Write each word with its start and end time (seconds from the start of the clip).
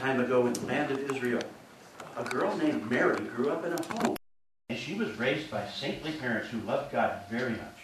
time 0.00 0.20
ago 0.20 0.46
in 0.46 0.54
the 0.54 0.66
land 0.66 0.90
of 0.90 0.98
Israel, 1.10 1.42
a 2.16 2.24
girl 2.24 2.56
named 2.56 2.90
Mary 2.90 3.20
grew 3.36 3.50
up 3.50 3.66
in 3.66 3.74
a 3.74 3.82
home. 3.92 4.16
And 4.70 4.78
she 4.78 4.94
was 4.94 5.10
raised 5.18 5.50
by 5.50 5.66
saintly 5.68 6.12
parents 6.12 6.48
who 6.48 6.60
loved 6.60 6.90
God 6.90 7.20
very 7.30 7.50
much. 7.50 7.76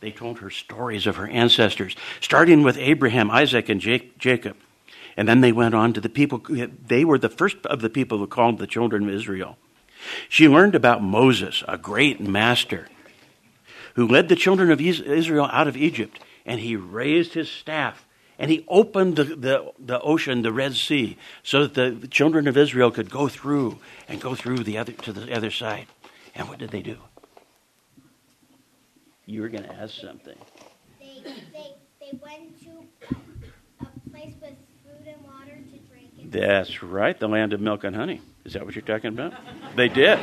They 0.00 0.12
told 0.12 0.38
her 0.38 0.50
stories 0.50 1.08
of 1.08 1.16
her 1.16 1.26
ancestors, 1.26 1.96
starting 2.20 2.62
with 2.62 2.78
Abraham, 2.78 3.28
Isaac, 3.28 3.68
and 3.68 3.80
Jacob. 3.80 4.56
And 5.16 5.26
then 5.26 5.40
they 5.40 5.50
went 5.50 5.74
on 5.74 5.92
to 5.94 6.00
the 6.00 6.08
people, 6.08 6.40
they 6.48 7.04
were 7.04 7.18
the 7.18 7.28
first 7.28 7.56
of 7.66 7.80
the 7.80 7.90
people 7.90 8.18
who 8.18 8.28
called 8.28 8.58
the 8.58 8.68
children 8.68 9.08
of 9.08 9.14
Israel. 9.14 9.58
She 10.28 10.48
learned 10.48 10.76
about 10.76 11.02
Moses, 11.02 11.64
a 11.66 11.76
great 11.76 12.20
master, 12.20 12.88
who 13.94 14.06
led 14.06 14.28
the 14.28 14.36
children 14.36 14.70
of 14.70 14.80
Israel 14.80 15.48
out 15.52 15.66
of 15.66 15.76
Egypt, 15.76 16.20
and 16.46 16.60
he 16.60 16.76
raised 16.76 17.34
his 17.34 17.50
staff 17.50 18.06
and 18.38 18.50
he 18.50 18.64
opened 18.68 19.16
the, 19.16 19.24
the, 19.24 19.72
the, 19.78 20.00
ocean, 20.00 20.42
the 20.42 20.52
Red 20.52 20.74
Sea, 20.74 21.16
so 21.42 21.66
that 21.66 22.00
the, 22.00 22.06
children 22.06 22.46
of 22.46 22.56
Israel 22.56 22.90
could 22.90 23.10
go 23.10 23.28
through 23.28 23.78
and 24.08 24.20
go 24.20 24.34
through 24.34 24.58
the 24.58 24.78
other, 24.78 24.92
to 24.92 25.12
the 25.12 25.34
other 25.34 25.50
side. 25.50 25.86
And 26.34 26.48
what 26.48 26.58
did 26.58 26.70
they 26.70 26.82
do? 26.82 26.96
You 29.26 29.42
were 29.42 29.48
going 29.48 29.64
to 29.64 29.74
ask 29.74 30.00
something. 30.00 30.38
They, 31.00 31.20
they, 31.52 31.74
they 32.00 32.18
went 32.22 32.62
to 32.62 32.70
a 33.80 34.10
place 34.10 34.34
with 34.40 34.54
food 34.84 35.06
and 35.06 35.22
water 35.24 35.58
to 35.72 35.78
drink. 35.90 36.30
That's 36.30 36.82
right, 36.82 37.18
the 37.18 37.28
land 37.28 37.52
of 37.52 37.60
milk 37.60 37.84
and 37.84 37.94
honey. 37.94 38.20
Is 38.44 38.52
that 38.52 38.64
what 38.64 38.74
you're 38.74 38.82
talking 38.82 39.08
about? 39.08 39.34
they 39.76 39.88
did. 39.88 40.18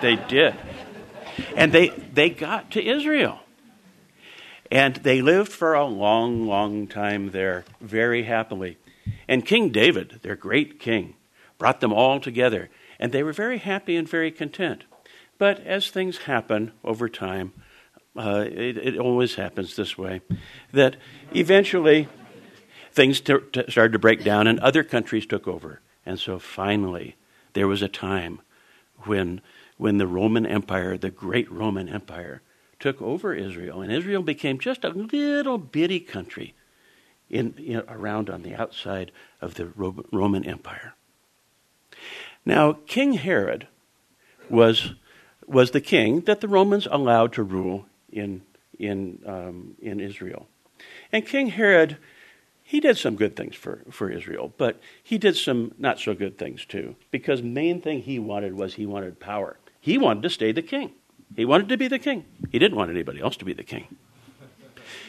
They 0.00 0.16
did. 0.16 0.56
And 1.54 1.72
they, 1.72 1.90
they 1.90 2.30
got 2.30 2.70
to 2.72 2.84
Israel. 2.84 3.38
And 4.70 4.96
they 4.96 5.20
lived 5.20 5.50
for 5.50 5.74
a 5.74 5.84
long, 5.84 6.46
long 6.46 6.86
time 6.86 7.30
there, 7.30 7.64
very 7.80 8.22
happily. 8.22 8.78
And 9.26 9.44
King 9.44 9.70
David, 9.70 10.20
their 10.22 10.36
great 10.36 10.78
king, 10.78 11.14
brought 11.58 11.80
them 11.80 11.92
all 11.92 12.20
together, 12.20 12.70
and 12.98 13.12
they 13.12 13.22
were 13.22 13.32
very 13.32 13.58
happy 13.58 13.96
and 13.96 14.08
very 14.08 14.30
content. 14.30 14.84
But 15.38 15.60
as 15.66 15.90
things 15.90 16.18
happen 16.18 16.72
over 16.84 17.08
time, 17.08 17.52
uh, 18.16 18.44
it, 18.46 18.76
it, 18.76 18.98
always 18.98 19.36
happens 19.36 19.76
this 19.76 19.96
way, 19.96 20.20
that 20.72 20.96
eventually 21.34 22.08
things 22.92 23.20
t- 23.20 23.34
t- 23.52 23.64
started 23.68 23.92
to 23.92 23.98
break 23.98 24.24
down 24.24 24.46
and 24.46 24.58
other 24.60 24.82
countries 24.82 25.26
took 25.26 25.46
over. 25.46 25.80
And 26.04 26.18
so 26.18 26.38
finally, 26.38 27.16
there 27.52 27.68
was 27.68 27.82
a 27.82 27.88
time 27.88 28.40
when, 29.04 29.40
when 29.76 29.98
the 29.98 30.06
Roman 30.06 30.44
Empire, 30.44 30.98
the 30.98 31.10
great 31.10 31.50
Roman 31.50 31.88
Empire, 31.88 32.42
took 32.80 33.00
over 33.00 33.34
Israel, 33.34 33.82
and 33.82 33.92
Israel 33.92 34.22
became 34.22 34.58
just 34.58 34.84
a 34.84 34.88
little 34.88 35.58
bitty 35.58 36.00
country 36.00 36.54
in, 37.28 37.54
in 37.58 37.82
around 37.88 38.28
on 38.28 38.42
the 38.42 38.54
outside 38.54 39.12
of 39.40 39.54
the 39.54 39.66
Roman 39.66 40.44
Empire. 40.44 40.94
Now, 42.44 42.72
King 42.86 43.12
Herod 43.12 43.68
was 44.48 44.94
was 45.46 45.72
the 45.72 45.80
king 45.80 46.20
that 46.22 46.40
the 46.40 46.48
Romans 46.48 46.86
allowed 46.90 47.32
to 47.34 47.42
rule 47.42 47.86
in 48.10 48.42
in 48.78 49.20
um, 49.26 49.76
in 49.80 50.00
Israel, 50.00 50.48
and 51.12 51.26
King 51.26 51.48
Herod. 51.48 51.98
He 52.62 52.78
did 52.78 52.96
some 52.96 53.16
good 53.16 53.34
things 53.34 53.56
for, 53.56 53.80
for 53.90 54.08
Israel, 54.08 54.52
but 54.56 54.80
he 55.02 55.18
did 55.18 55.36
some 55.36 55.74
not 55.76 55.98
so 55.98 56.14
good 56.14 56.38
things 56.38 56.64
too. 56.64 56.94
Because 57.10 57.42
main 57.42 57.80
thing 57.80 58.02
he 58.02 58.20
wanted 58.20 58.54
was 58.54 58.74
he 58.74 58.86
wanted 58.86 59.18
power. 59.18 59.58
He 59.80 59.98
wanted 59.98 60.22
to 60.22 60.30
stay 60.30 60.52
the 60.52 60.62
king. 60.62 60.92
He 61.36 61.44
wanted 61.44 61.68
to 61.68 61.76
be 61.76 61.88
the 61.88 61.98
king. 61.98 62.24
He 62.50 62.58
didn't 62.58 62.76
want 62.76 62.90
anybody 62.90 63.20
else 63.20 63.36
to 63.38 63.44
be 63.44 63.52
the 63.52 63.64
king. 63.64 63.96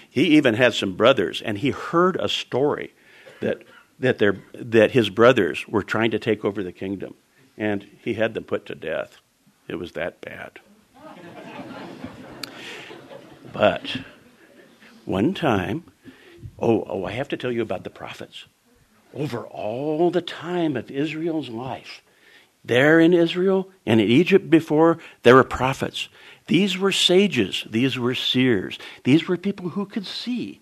He 0.09 0.35
even 0.37 0.55
had 0.55 0.73
some 0.73 0.95
brothers, 0.95 1.41
and 1.41 1.57
he 1.57 1.71
heard 1.71 2.17
a 2.17 2.27
story 2.27 2.93
that, 3.39 3.63
that, 3.99 4.17
their, 4.17 4.37
that 4.53 4.91
his 4.91 5.09
brothers 5.09 5.67
were 5.67 5.83
trying 5.83 6.11
to 6.11 6.19
take 6.19 6.43
over 6.43 6.61
the 6.61 6.73
kingdom, 6.73 7.15
and 7.57 7.87
he 8.03 8.15
had 8.15 8.33
them 8.33 8.43
put 8.43 8.65
to 8.65 8.75
death. 8.75 9.19
It 9.69 9.75
was 9.75 9.93
that 9.93 10.19
bad. 10.19 10.59
but 13.53 13.97
one 15.05 15.33
time, 15.33 15.85
oh, 16.59 16.83
oh, 16.87 17.05
I 17.05 17.11
have 17.11 17.29
to 17.29 17.37
tell 17.37 17.51
you 17.51 17.61
about 17.61 17.85
the 17.85 17.89
prophets. 17.89 18.45
Over 19.13 19.45
all 19.45 20.11
the 20.11 20.21
time 20.21 20.75
of 20.75 20.91
Israel's 20.91 21.49
life, 21.49 22.01
there 22.63 22.99
in 22.99 23.13
Israel 23.13 23.69
and 23.85 23.99
in 23.99 24.07
Egypt 24.07 24.49
before, 24.49 24.97
there 25.23 25.35
were 25.35 25.43
prophets. 25.43 26.09
These 26.47 26.77
were 26.77 26.91
sages. 26.91 27.65
These 27.69 27.97
were 27.97 28.15
seers. 28.15 28.77
These 29.03 29.27
were 29.27 29.37
people 29.37 29.69
who 29.69 29.85
could 29.85 30.05
see. 30.05 30.61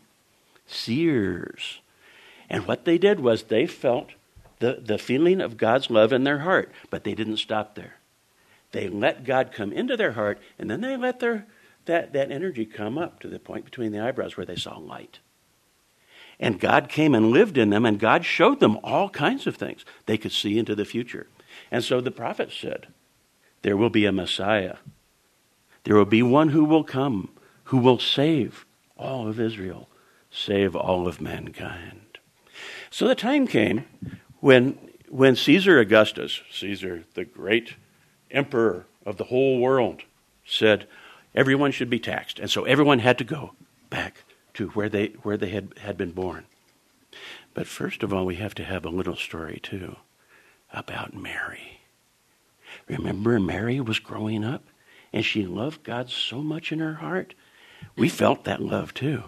Seers. 0.67 1.79
And 2.49 2.67
what 2.67 2.85
they 2.85 2.97
did 2.97 3.19
was 3.19 3.43
they 3.43 3.65
felt 3.65 4.09
the, 4.59 4.81
the 4.83 4.97
feeling 4.97 5.41
of 5.41 5.57
God's 5.57 5.89
love 5.89 6.13
in 6.13 6.23
their 6.23 6.39
heart, 6.39 6.71
but 6.89 7.03
they 7.03 7.15
didn't 7.15 7.37
stop 7.37 7.75
there. 7.75 7.95
They 8.71 8.87
let 8.87 9.23
God 9.23 9.51
come 9.51 9.71
into 9.71 9.97
their 9.97 10.11
heart, 10.11 10.39
and 10.57 10.69
then 10.69 10.81
they 10.81 10.95
let 10.95 11.19
their, 11.19 11.47
that, 11.85 12.13
that 12.13 12.31
energy 12.31 12.65
come 12.65 12.97
up 12.97 13.19
to 13.21 13.27
the 13.27 13.39
point 13.39 13.65
between 13.65 13.91
the 13.91 13.99
eyebrows 13.99 14.37
where 14.37 14.45
they 14.45 14.55
saw 14.55 14.77
light. 14.77 15.19
And 16.39 16.59
God 16.59 16.87
came 16.87 17.15
and 17.15 17.31
lived 17.31 17.57
in 17.57 17.69
them, 17.69 17.85
and 17.85 17.99
God 17.99 18.23
showed 18.23 18.59
them 18.59 18.77
all 18.83 19.09
kinds 19.09 19.47
of 19.47 19.55
things. 19.55 19.85
They 20.05 20.17
could 20.17 20.31
see 20.31 20.57
into 20.57 20.75
the 20.75 20.85
future. 20.85 21.27
And 21.71 21.83
so 21.83 22.01
the 22.01 22.11
prophet 22.11 22.51
said, 22.51 22.87
There 23.61 23.77
will 23.77 23.89
be 23.89 24.05
a 24.05 24.11
Messiah. 24.11 24.77
There 25.83 25.95
will 25.95 26.05
be 26.05 26.23
one 26.23 26.49
who 26.49 26.65
will 26.65 26.83
come, 26.83 27.29
who 27.65 27.77
will 27.77 27.99
save 27.99 28.65
all 28.97 29.27
of 29.27 29.39
Israel, 29.39 29.87
save 30.29 30.75
all 30.75 31.07
of 31.07 31.21
mankind. 31.21 32.17
So 32.89 33.07
the 33.07 33.15
time 33.15 33.47
came 33.47 33.85
when, 34.39 34.77
when 35.07 35.35
Caesar 35.35 35.79
Augustus, 35.79 36.41
Caesar, 36.51 37.05
the 37.13 37.25
great 37.25 37.75
emperor 38.31 38.85
of 39.05 39.17
the 39.17 39.25
whole 39.25 39.59
world, 39.59 40.03
said 40.45 40.87
everyone 41.33 41.71
should 41.71 41.89
be 41.89 41.99
taxed. 41.99 42.39
And 42.39 42.49
so 42.49 42.65
everyone 42.65 42.99
had 42.99 43.17
to 43.19 43.23
go 43.23 43.53
back 43.89 44.23
to 44.55 44.69
where 44.69 44.89
they, 44.89 45.07
where 45.23 45.37
they 45.37 45.49
had, 45.49 45.73
had 45.79 45.97
been 45.97 46.11
born. 46.11 46.45
But 47.53 47.67
first 47.67 48.03
of 48.03 48.13
all, 48.13 48.25
we 48.25 48.35
have 48.35 48.55
to 48.55 48.63
have 48.63 48.85
a 48.85 48.89
little 48.89 49.15
story, 49.15 49.59
too 49.61 49.95
about 50.73 51.13
Mary. 51.13 51.81
Remember, 52.87 53.39
Mary 53.39 53.79
was 53.79 53.99
growing 53.99 54.43
up 54.43 54.63
and 55.11 55.25
she 55.25 55.45
loved 55.45 55.83
God 55.83 56.09
so 56.09 56.41
much 56.41 56.71
in 56.71 56.79
her 56.79 56.95
heart. 56.95 57.33
We 57.95 58.09
felt 58.09 58.43
that 58.43 58.61
love 58.61 58.93
too. 58.93 59.23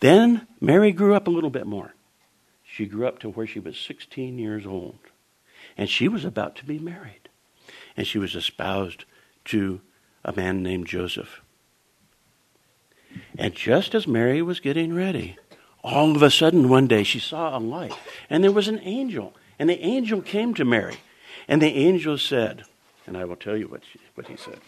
Then 0.00 0.46
Mary 0.60 0.92
grew 0.92 1.14
up 1.14 1.26
a 1.26 1.30
little 1.30 1.50
bit 1.50 1.66
more. 1.66 1.94
She 2.64 2.86
grew 2.86 3.06
up 3.06 3.18
to 3.20 3.30
where 3.30 3.46
she 3.46 3.60
was 3.60 3.78
16 3.78 4.38
years 4.38 4.66
old. 4.66 4.98
And 5.76 5.88
she 5.88 6.08
was 6.08 6.24
about 6.24 6.56
to 6.56 6.64
be 6.64 6.78
married. 6.78 7.28
And 7.96 8.06
she 8.06 8.18
was 8.18 8.34
espoused 8.34 9.04
to 9.46 9.80
a 10.24 10.32
man 10.32 10.62
named 10.62 10.86
Joseph. 10.86 11.40
And 13.38 13.54
just 13.54 13.94
as 13.94 14.06
Mary 14.06 14.42
was 14.42 14.60
getting 14.60 14.94
ready, 14.94 15.36
all 15.82 16.16
of 16.16 16.22
a 16.22 16.30
sudden 16.30 16.68
one 16.68 16.86
day 16.86 17.04
she 17.04 17.20
saw 17.20 17.56
a 17.56 17.60
light, 17.60 17.94
and 18.30 18.42
there 18.42 18.50
was 18.50 18.68
an 18.68 18.80
angel 18.82 19.34
and 19.58 19.68
the 19.68 19.80
angel 19.80 20.22
came 20.22 20.54
to 20.54 20.64
Mary, 20.64 20.96
and 21.48 21.60
the 21.60 21.74
angel 21.74 22.18
said, 22.18 22.64
and 23.06 23.16
I 23.16 23.24
will 23.24 23.36
tell 23.36 23.56
you 23.56 23.68
what, 23.68 23.82
she, 23.90 23.98
what 24.14 24.26
he 24.28 24.36
said. 24.36 24.58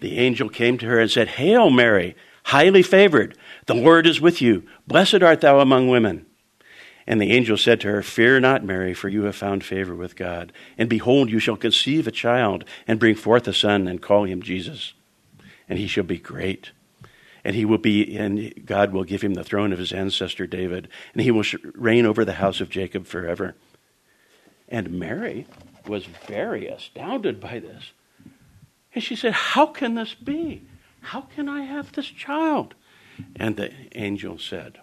The 0.00 0.18
angel 0.18 0.48
came 0.48 0.78
to 0.78 0.86
her 0.86 1.00
and 1.00 1.10
said, 1.10 1.28
Hail, 1.28 1.70
Mary, 1.70 2.16
highly 2.44 2.82
favored. 2.82 3.36
The 3.66 3.74
Lord 3.74 4.06
is 4.06 4.20
with 4.20 4.40
you. 4.40 4.64
Blessed 4.86 5.22
art 5.22 5.40
thou 5.40 5.60
among 5.60 5.88
women. 5.88 6.26
And 7.06 7.20
the 7.20 7.32
angel 7.32 7.56
said 7.56 7.80
to 7.80 7.88
her, 7.88 8.02
Fear 8.02 8.40
not, 8.40 8.64
Mary, 8.64 8.92
for 8.92 9.08
you 9.08 9.24
have 9.24 9.34
found 9.34 9.64
favor 9.64 9.94
with 9.94 10.14
God. 10.14 10.52
And 10.76 10.88
behold, 10.88 11.30
you 11.30 11.38
shall 11.38 11.56
conceive 11.56 12.06
a 12.06 12.12
child 12.12 12.64
and 12.86 13.00
bring 13.00 13.14
forth 13.14 13.48
a 13.48 13.54
son 13.54 13.88
and 13.88 14.02
call 14.02 14.24
him 14.24 14.42
Jesus. 14.42 14.92
And 15.68 15.78
he 15.78 15.86
shall 15.86 16.04
be 16.04 16.18
great 16.18 16.72
and 17.48 17.56
he 17.56 17.64
will 17.64 17.78
be 17.78 18.14
and 18.14 18.66
God 18.66 18.92
will 18.92 19.04
give 19.04 19.22
him 19.22 19.32
the 19.32 19.42
throne 19.42 19.72
of 19.72 19.78
his 19.78 19.90
ancestor 19.90 20.46
David 20.46 20.86
and 21.14 21.22
he 21.22 21.30
will 21.30 21.44
reign 21.72 22.04
over 22.04 22.22
the 22.22 22.34
house 22.34 22.60
of 22.60 22.68
Jacob 22.68 23.06
forever. 23.06 23.54
And 24.68 24.90
Mary 24.90 25.46
was 25.86 26.04
very 26.04 26.66
astounded 26.68 27.40
by 27.40 27.58
this. 27.58 27.92
And 28.94 29.02
she 29.02 29.16
said, 29.16 29.32
"How 29.32 29.64
can 29.64 29.94
this 29.94 30.12
be? 30.12 30.66
How 31.00 31.22
can 31.22 31.48
I 31.48 31.62
have 31.62 31.92
this 31.92 32.08
child?" 32.08 32.74
And 33.34 33.56
the 33.56 33.72
angel 33.94 34.38
said, 34.38 34.80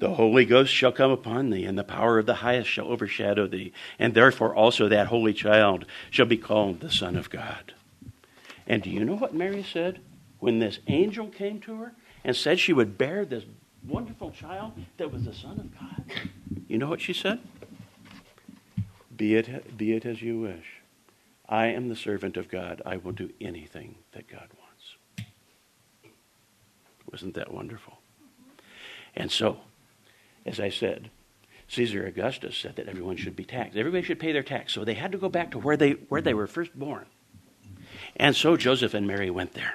The 0.00 0.16
Holy 0.16 0.44
Ghost 0.44 0.74
shall 0.74 0.92
come 0.92 1.12
upon 1.12 1.48
thee, 1.48 1.64
and 1.64 1.78
the 1.78 1.82
power 1.82 2.18
of 2.18 2.26
the 2.26 2.34
highest 2.34 2.68
shall 2.68 2.88
overshadow 2.88 3.46
thee, 3.46 3.72
and 3.98 4.12
therefore 4.12 4.54
also 4.54 4.86
that 4.88 5.06
holy 5.06 5.32
child 5.32 5.86
shall 6.10 6.26
be 6.26 6.36
called 6.36 6.80
the 6.80 6.90
Son 6.90 7.16
of 7.16 7.30
God. 7.30 7.72
And 8.72 8.82
do 8.82 8.88
you 8.88 9.04
know 9.04 9.16
what 9.16 9.34
Mary 9.34 9.62
said 9.62 10.00
when 10.38 10.58
this 10.58 10.78
angel 10.86 11.26
came 11.26 11.60
to 11.60 11.76
her 11.76 11.92
and 12.24 12.34
said 12.34 12.58
she 12.58 12.72
would 12.72 12.96
bear 12.96 13.26
this 13.26 13.44
wonderful 13.86 14.30
child 14.30 14.72
that 14.96 15.12
was 15.12 15.24
the 15.24 15.34
Son 15.34 15.60
of 15.60 15.78
God? 15.78 16.10
You 16.68 16.78
know 16.78 16.88
what 16.88 17.02
she 17.02 17.12
said? 17.12 17.40
Be 19.14 19.34
it, 19.34 19.76
be 19.76 19.92
it 19.92 20.06
as 20.06 20.22
you 20.22 20.40
wish. 20.40 20.80
I 21.46 21.66
am 21.66 21.90
the 21.90 21.94
servant 21.94 22.38
of 22.38 22.48
God. 22.48 22.80
I 22.86 22.96
will 22.96 23.12
do 23.12 23.28
anything 23.42 23.96
that 24.12 24.26
God 24.26 24.48
wants. 24.58 25.28
Wasn't 27.10 27.34
that 27.34 27.52
wonderful? 27.52 27.98
And 29.14 29.30
so, 29.30 29.58
as 30.46 30.58
I 30.58 30.70
said, 30.70 31.10
Caesar 31.68 32.06
Augustus 32.06 32.56
said 32.56 32.76
that 32.76 32.88
everyone 32.88 33.18
should 33.18 33.36
be 33.36 33.44
taxed. 33.44 33.76
Everybody 33.76 34.02
should 34.02 34.18
pay 34.18 34.32
their 34.32 34.42
tax. 34.42 34.72
So 34.72 34.82
they 34.82 34.94
had 34.94 35.12
to 35.12 35.18
go 35.18 35.28
back 35.28 35.50
to 35.50 35.58
where 35.58 35.76
they, 35.76 35.90
where 36.08 36.22
they 36.22 36.32
were 36.32 36.46
first 36.46 36.74
born. 36.74 37.04
And 38.16 38.36
so 38.36 38.56
Joseph 38.56 38.94
and 38.94 39.06
Mary 39.06 39.30
went 39.30 39.54
there. 39.54 39.74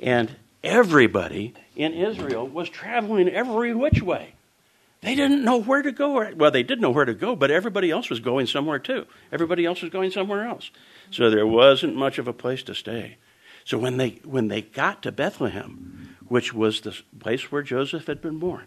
And 0.00 0.36
everybody 0.62 1.54
in 1.74 1.92
Israel 1.92 2.46
was 2.46 2.68
traveling 2.68 3.28
every 3.28 3.74
which 3.74 4.02
way. 4.02 4.34
They 5.02 5.14
didn't 5.14 5.44
know 5.44 5.58
where 5.58 5.82
to 5.82 5.92
go. 5.92 6.32
Well, 6.34 6.50
they 6.50 6.62
did 6.62 6.80
know 6.80 6.90
where 6.90 7.04
to 7.04 7.14
go, 7.14 7.36
but 7.36 7.50
everybody 7.50 7.90
else 7.90 8.10
was 8.10 8.20
going 8.20 8.46
somewhere 8.46 8.78
too. 8.78 9.06
Everybody 9.30 9.64
else 9.64 9.82
was 9.82 9.90
going 9.90 10.10
somewhere 10.10 10.46
else. 10.46 10.70
So 11.10 11.30
there 11.30 11.46
wasn't 11.46 11.96
much 11.96 12.18
of 12.18 12.26
a 12.26 12.32
place 12.32 12.62
to 12.64 12.74
stay. 12.74 13.18
So 13.64 13.78
when 13.78 13.98
they, 13.98 14.20
when 14.24 14.48
they 14.48 14.62
got 14.62 15.02
to 15.02 15.12
Bethlehem, 15.12 16.16
which 16.28 16.52
was 16.52 16.80
the 16.80 16.96
place 17.20 17.52
where 17.52 17.62
Joseph 17.62 18.06
had 18.06 18.20
been 18.20 18.38
born, 18.38 18.64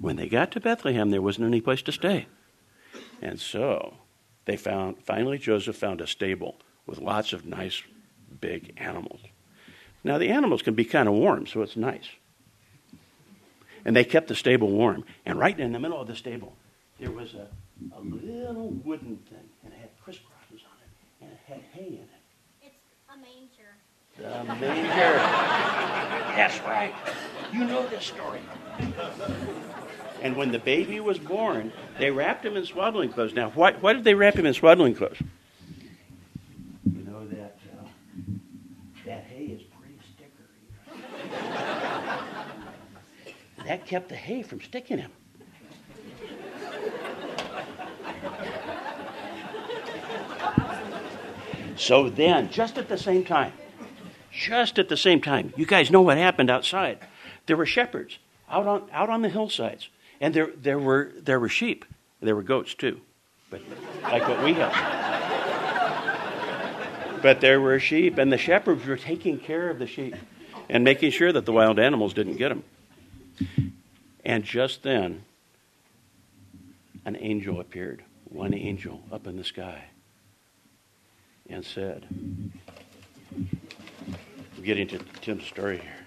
when 0.00 0.16
they 0.16 0.28
got 0.28 0.50
to 0.52 0.60
Bethlehem, 0.60 1.10
there 1.10 1.22
wasn't 1.22 1.46
any 1.46 1.60
place 1.60 1.82
to 1.82 1.92
stay. 1.92 2.26
And 3.22 3.38
so 3.38 3.98
they 4.46 4.56
found, 4.56 5.02
finally, 5.04 5.38
Joseph 5.38 5.76
found 5.76 6.00
a 6.00 6.06
stable 6.06 6.56
with 6.86 6.98
lots 6.98 7.32
of 7.32 7.44
nice 7.44 7.82
big 8.40 8.72
animals. 8.76 9.20
Now, 10.04 10.18
the 10.18 10.28
animals 10.28 10.62
can 10.62 10.74
be 10.74 10.84
kind 10.84 11.08
of 11.08 11.14
warm, 11.14 11.46
so 11.46 11.62
it's 11.62 11.76
nice. 11.76 12.08
And 13.84 13.94
they 13.96 14.04
kept 14.04 14.28
the 14.28 14.34
stable 14.34 14.68
warm. 14.68 15.04
And 15.24 15.38
right 15.38 15.58
in 15.58 15.72
the 15.72 15.78
middle 15.78 16.00
of 16.00 16.06
the 16.06 16.16
stable, 16.16 16.54
there 17.00 17.10
was 17.10 17.34
a, 17.34 17.48
a 17.96 18.00
little 18.00 18.68
wooden 18.84 19.16
thing, 19.28 19.48
and 19.64 19.72
it 19.72 19.78
had 19.78 19.90
crisscrosses 20.04 20.62
on 20.64 20.78
it, 20.80 20.90
and 21.20 21.30
it 21.30 21.38
had 21.46 21.60
hay 21.72 21.88
in 21.88 21.94
it. 21.94 22.22
It's 22.62 22.76
a 23.08 23.16
manger. 23.16 23.76
The 24.16 24.44
manger. 24.54 25.18
That's 26.36 26.60
right. 26.60 26.94
You 27.52 27.64
know 27.64 27.86
this 27.88 28.04
story. 28.04 28.40
And 30.22 30.36
when 30.36 30.50
the 30.50 30.58
baby 30.58 31.00
was 31.00 31.18
born, 31.18 31.72
they 31.98 32.10
wrapped 32.10 32.44
him 32.44 32.56
in 32.56 32.64
swaddling 32.64 33.10
clothes. 33.12 33.34
Now, 33.34 33.50
why, 33.50 33.72
why 33.72 33.92
did 33.92 34.04
they 34.04 34.14
wrap 34.14 34.34
him 34.34 34.46
in 34.46 34.54
swaddling 34.54 34.94
clothes? 34.94 35.18
You 36.84 37.02
know 37.04 37.26
that 37.26 37.58
uh, 37.78 37.86
that 39.04 39.24
hay 39.24 39.44
is 39.44 39.62
pretty 39.62 39.98
stickery. 40.16 40.46
That 43.66 43.86
kept 43.86 44.08
the 44.08 44.16
hay 44.16 44.42
from 44.42 44.60
sticking 44.60 44.98
him. 44.98 45.10
So 51.76 52.08
then, 52.08 52.50
just 52.50 52.78
at 52.78 52.88
the 52.88 52.96
same 52.96 53.24
time, 53.24 53.52
just 54.32 54.78
at 54.78 54.88
the 54.88 54.96
same 54.96 55.20
time, 55.20 55.52
you 55.56 55.66
guys 55.66 55.90
know 55.90 56.00
what 56.00 56.16
happened 56.16 56.50
outside. 56.50 56.98
There 57.46 57.56
were 57.56 57.66
shepherds 57.66 58.18
out 58.48 58.66
on 58.66 58.88
out 58.92 59.10
on 59.10 59.22
the 59.22 59.28
hillsides, 59.28 59.88
and 60.20 60.32
there 60.32 60.48
there 60.56 60.78
were 60.78 61.12
there 61.20 61.38
were 61.38 61.48
sheep. 61.48 61.84
There 62.20 62.34
were 62.34 62.42
goats 62.42 62.74
too, 62.74 63.00
but 63.50 63.60
like 64.02 64.26
what 64.26 64.42
we 64.42 64.54
have. 64.54 64.72
But 67.22 67.40
there 67.40 67.60
were 67.60 67.78
sheep, 67.78 68.18
and 68.18 68.32
the 68.32 68.38
shepherds 68.38 68.86
were 68.86 68.96
taking 68.96 69.38
care 69.38 69.68
of 69.68 69.78
the 69.78 69.86
sheep 69.86 70.16
and 70.68 70.82
making 70.82 71.10
sure 71.10 71.32
that 71.32 71.44
the 71.44 71.52
wild 71.52 71.78
animals 71.78 72.14
didn't 72.14 72.36
get 72.36 72.48
them. 72.48 72.64
And 74.24 74.44
just 74.44 74.82
then, 74.82 75.24
an 77.04 77.16
angel 77.20 77.60
appeared, 77.60 78.02
one 78.24 78.52
angel 78.54 79.00
up 79.12 79.26
in 79.26 79.36
the 79.36 79.44
sky, 79.44 79.84
and 81.48 81.64
said, 81.64 82.06
We're 84.56 84.64
getting 84.64 84.88
to 84.88 84.98
Tim's 85.20 85.44
story 85.44 85.78
here. 85.78 86.06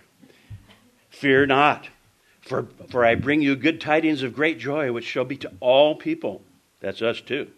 Fear 1.09 1.47
not, 1.47 1.87
for, 2.41 2.67
for 2.89 3.05
I 3.05 3.15
bring 3.15 3.41
you 3.41 3.55
good 3.55 3.79
tidings 3.79 4.23
of 4.23 4.33
great 4.33 4.59
joy, 4.59 4.91
which 4.91 5.05
shall 5.05 5.25
be 5.25 5.37
to 5.37 5.51
all 5.59 5.95
people. 5.95 6.41
That's 6.81 7.01
us 7.01 7.21
too. 7.21 7.49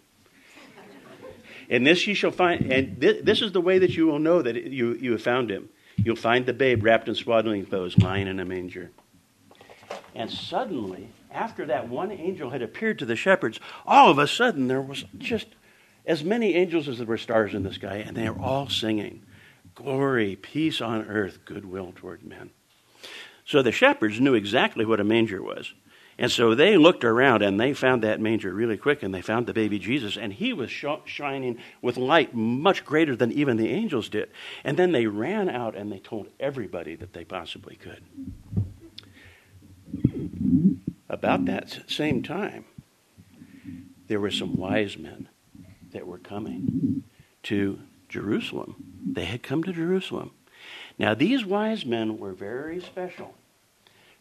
And 1.70 1.86
this 1.86 2.06
you 2.06 2.14
shall 2.14 2.30
find, 2.30 2.70
and 2.72 3.00
th- 3.00 3.24
this 3.24 3.40
is 3.40 3.52
the 3.52 3.60
way 3.60 3.78
that 3.78 3.96
you 3.96 4.06
will 4.06 4.18
know 4.18 4.42
that 4.42 4.56
you, 4.56 4.94
you 4.94 5.12
have 5.12 5.22
found 5.22 5.50
him. 5.50 5.70
You'll 5.96 6.16
find 6.16 6.44
the 6.44 6.52
babe 6.52 6.84
wrapped 6.84 7.08
in 7.08 7.14
swaddling 7.14 7.64
clothes, 7.66 7.96
lying 7.98 8.26
in 8.26 8.40
a 8.40 8.44
manger. 8.44 8.90
And 10.14 10.30
suddenly, 10.30 11.08
after 11.30 11.66
that 11.66 11.88
one 11.88 12.12
angel 12.12 12.50
had 12.50 12.62
appeared 12.62 12.98
to 12.98 13.06
the 13.06 13.16
shepherds, 13.16 13.58
all 13.86 14.10
of 14.10 14.18
a 14.18 14.26
sudden 14.26 14.68
there 14.68 14.82
was 14.82 15.04
just 15.18 15.46
as 16.04 16.24
many 16.24 16.54
angels 16.54 16.88
as 16.88 16.98
there 16.98 17.06
were 17.06 17.18
stars 17.18 17.54
in 17.54 17.62
the 17.62 17.72
sky, 17.72 17.96
and 17.96 18.16
they 18.16 18.28
were 18.28 18.40
all 18.40 18.68
singing, 18.68 19.22
Glory, 19.74 20.36
peace 20.36 20.80
on 20.80 21.06
earth, 21.08 21.38
goodwill 21.44 21.92
toward 21.96 22.24
men. 22.24 22.50
So 23.44 23.62
the 23.62 23.72
shepherds 23.72 24.20
knew 24.20 24.34
exactly 24.34 24.84
what 24.84 25.00
a 25.00 25.04
manger 25.04 25.42
was. 25.42 25.72
And 26.18 26.30
so 26.30 26.54
they 26.54 26.76
looked 26.76 27.04
around 27.04 27.42
and 27.42 27.58
they 27.58 27.72
found 27.72 28.02
that 28.02 28.20
manger 28.20 28.52
really 28.52 28.76
quick 28.76 29.02
and 29.02 29.14
they 29.14 29.22
found 29.22 29.46
the 29.46 29.54
baby 29.54 29.78
Jesus 29.78 30.16
and 30.16 30.32
he 30.32 30.52
was 30.52 30.70
sh- 30.70 30.84
shining 31.06 31.58
with 31.80 31.96
light 31.96 32.34
much 32.34 32.84
greater 32.84 33.16
than 33.16 33.32
even 33.32 33.56
the 33.56 33.70
angels 33.70 34.08
did. 34.08 34.30
And 34.62 34.76
then 34.76 34.92
they 34.92 35.06
ran 35.06 35.48
out 35.48 35.74
and 35.74 35.90
they 35.90 35.98
told 35.98 36.28
everybody 36.38 36.94
that 36.96 37.14
they 37.14 37.24
possibly 37.24 37.76
could. 37.76 38.02
About 41.12 41.44
that 41.44 41.78
same 41.88 42.22
time, 42.22 42.64
there 44.08 44.18
were 44.18 44.30
some 44.30 44.56
wise 44.56 44.96
men 44.96 45.28
that 45.92 46.06
were 46.06 46.16
coming 46.16 47.04
to 47.42 47.80
Jerusalem. 48.08 48.76
They 49.06 49.26
had 49.26 49.42
come 49.42 49.62
to 49.64 49.74
Jerusalem. 49.74 50.30
Now, 50.98 51.12
these 51.12 51.44
wise 51.44 51.84
men 51.84 52.16
were 52.16 52.32
very 52.32 52.80
special. 52.80 53.34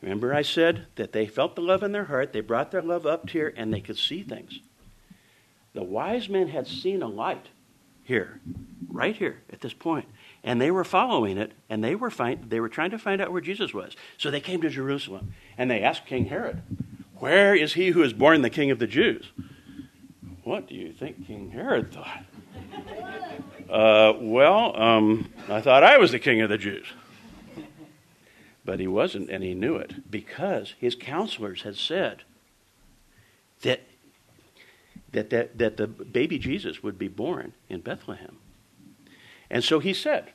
Remember, 0.01 0.33
I 0.33 0.41
said 0.41 0.87
that 0.95 1.13
they 1.13 1.27
felt 1.27 1.55
the 1.55 1.61
love 1.61 1.81
in 1.81 1.93
their 1.93 2.05
heart, 2.05 2.33
they 2.33 2.41
brought 2.41 2.71
their 2.71 2.81
love 2.81 3.05
up 3.05 3.29
here, 3.29 3.53
and 3.55 3.73
they 3.73 3.79
could 3.79 3.97
see 3.97 4.21
things. 4.21 4.59
The 5.73 5.83
wise 5.83 6.27
men 6.27 6.49
had 6.49 6.67
seen 6.67 7.01
a 7.01 7.07
light 7.07 7.47
here, 8.03 8.41
right 8.89 9.15
here 9.15 9.43
at 9.49 9.61
this 9.61 9.73
point, 9.73 10.09
and 10.43 10.59
they 10.59 10.71
were 10.71 10.83
following 10.83 11.37
it, 11.37 11.53
and 11.69 11.83
they 11.83 11.95
were 11.95 12.09
find, 12.09 12.49
they 12.49 12.59
were 12.59 12.69
trying 12.69 12.91
to 12.91 12.97
find 12.97 13.21
out 13.21 13.31
where 13.31 13.41
Jesus 13.41 13.73
was. 13.73 13.95
So 14.17 14.31
they 14.31 14.41
came 14.41 14.61
to 14.61 14.69
Jerusalem, 14.69 15.33
and 15.57 15.69
they 15.69 15.81
asked 15.81 16.05
King 16.05 16.25
Herod, 16.25 16.61
"Where 17.15 17.55
is 17.55 17.73
he 17.73 17.89
who 17.89 18.03
is 18.03 18.13
born 18.13 18.41
the 18.41 18.49
King 18.49 18.71
of 18.71 18.79
the 18.79 18.87
Jews?" 18.87 19.31
What 20.43 20.67
do 20.67 20.75
you 20.75 20.91
think 20.91 21.27
King 21.27 21.51
Herod 21.51 21.91
thought? 21.93 22.23
Uh, 23.69 24.17
well, 24.19 24.77
um, 24.77 25.31
I 25.47 25.61
thought 25.61 25.81
I 25.81 25.97
was 25.97 26.11
the 26.11 26.19
king 26.19 26.41
of 26.41 26.49
the 26.49 26.57
Jews. 26.57 26.87
But 28.65 28.81
he 28.81 28.87
wasn't, 28.87 29.29
and 29.29 29.43
he 29.45 29.53
knew 29.53 29.77
it 29.77 30.11
because 30.11 30.75
his 30.77 30.93
counselors 30.93 31.61
had 31.61 31.77
said 31.77 32.23
that, 33.61 33.83
that, 35.13 35.29
that, 35.29 35.57
that 35.57 35.77
the 35.77 35.87
baby 35.87 36.37
Jesus 36.37 36.83
would 36.83 36.99
be 36.99 37.07
born 37.07 37.53
in 37.69 37.79
Bethlehem. 37.79 38.39
And 39.51 39.63
so 39.65 39.79
he 39.79 39.93
said, 39.93 40.31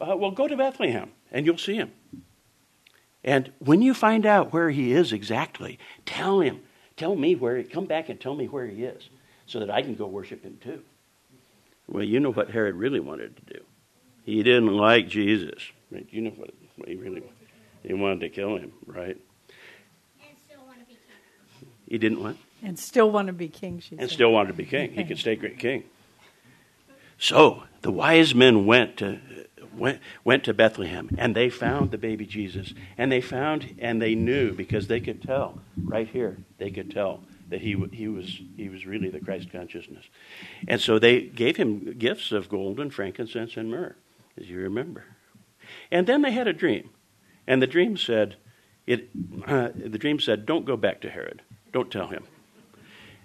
uh, 0.00 0.16
Well, 0.16 0.32
go 0.32 0.48
to 0.48 0.56
Bethlehem 0.56 1.10
and 1.30 1.46
you'll 1.46 1.58
see 1.58 1.76
him. 1.76 1.92
And 3.22 3.52
when 3.58 3.82
you 3.82 3.92
find 3.92 4.24
out 4.24 4.52
where 4.52 4.70
he 4.70 4.92
is 4.92 5.12
exactly, 5.12 5.78
tell 6.06 6.40
him, 6.40 6.60
tell 6.96 7.14
me 7.16 7.34
where, 7.34 7.58
he, 7.58 7.64
come 7.64 7.84
back 7.84 8.08
and 8.08 8.18
tell 8.18 8.34
me 8.34 8.46
where 8.48 8.66
he 8.66 8.84
is 8.84 9.10
so 9.44 9.60
that 9.60 9.70
I 9.70 9.82
can 9.82 9.94
go 9.94 10.06
worship 10.06 10.42
him 10.42 10.58
too. 10.62 10.82
Well, 11.86 12.02
you 12.02 12.18
know 12.18 12.32
what 12.32 12.50
Herod 12.50 12.76
really 12.76 12.98
wanted 12.98 13.36
to 13.36 13.54
do. 13.54 13.60
He 14.24 14.42
didn't 14.42 14.74
like 14.74 15.06
Jesus. 15.08 15.70
Right? 15.92 16.06
You 16.10 16.22
know 16.22 16.30
what, 16.30 16.50
what 16.76 16.88
he 16.88 16.96
really 16.96 17.20
wanted. 17.20 17.34
He 17.82 17.94
wanted 17.94 18.20
to 18.20 18.28
kill 18.30 18.56
him, 18.56 18.72
right? 18.86 19.16
And 20.20 20.38
still 20.44 20.64
want 20.66 20.80
to 20.80 20.86
be 20.86 20.94
king. 20.94 21.68
He 21.86 21.98
didn't 21.98 22.22
want, 22.22 22.38
And 22.62 22.78
still 22.78 23.10
want 23.10 23.26
to 23.26 23.32
be 23.32 23.48
king, 23.48 23.80
she 23.80 23.96
and 23.96 24.08
said. 24.08 24.14
still 24.14 24.32
wanted 24.32 24.48
to 24.48 24.54
be 24.54 24.64
king. 24.64 24.92
He 24.92 25.04
could 25.04 25.18
stay 25.26 25.36
great 25.36 25.58
king. 25.58 25.84
So 27.18 27.64
the 27.82 27.90
wise 27.90 28.34
men 28.34 28.66
went 28.66 28.96
to 28.98 29.20
went 29.76 30.00
went 30.24 30.44
to 30.44 30.54
Bethlehem, 30.54 31.14
and 31.18 31.34
they 31.34 31.50
found 31.50 31.90
the 31.90 31.98
baby 31.98 32.26
Jesus, 32.26 32.74
and 32.96 33.10
they 33.12 33.20
found 33.20 33.74
and 33.78 34.00
they 34.00 34.14
knew 34.14 34.52
because 34.52 34.86
they 34.86 35.00
could 35.00 35.22
tell 35.22 35.60
right 35.84 36.08
here. 36.08 36.38
They 36.58 36.70
could 36.70 36.90
tell 36.90 37.20
that 37.48 37.60
he 37.60 37.76
he 37.92 38.08
was 38.08 38.40
he 38.56 38.68
was 38.68 38.86
really 38.86 39.10
the 39.10 39.20
Christ 39.20 39.50
consciousness, 39.50 40.04
and 40.66 40.80
so 40.80 40.98
they 40.98 41.22
gave 41.22 41.56
him 41.56 41.96
gifts 41.98 42.32
of 42.32 42.48
gold 42.48 42.80
and 42.80 42.92
frankincense 42.92 43.56
and 43.56 43.70
myrrh, 43.70 43.96
as 44.38 44.48
you 44.48 44.58
remember. 44.58 45.04
And 45.90 46.06
then 46.06 46.22
they 46.22 46.32
had 46.32 46.48
a 46.48 46.52
dream, 46.52 46.90
and 47.46 47.60
the 47.60 47.66
dream 47.66 47.96
said, 47.96 48.36
it 48.86 49.08
uh, 49.46 49.70
the 49.74 49.98
dream 49.98 50.20
said, 50.20 50.46
don't 50.46 50.64
go 50.64 50.76
back 50.76 51.00
to 51.02 51.10
Herod, 51.10 51.42
don't 51.72 51.90
tell 51.90 52.08
him. 52.08 52.24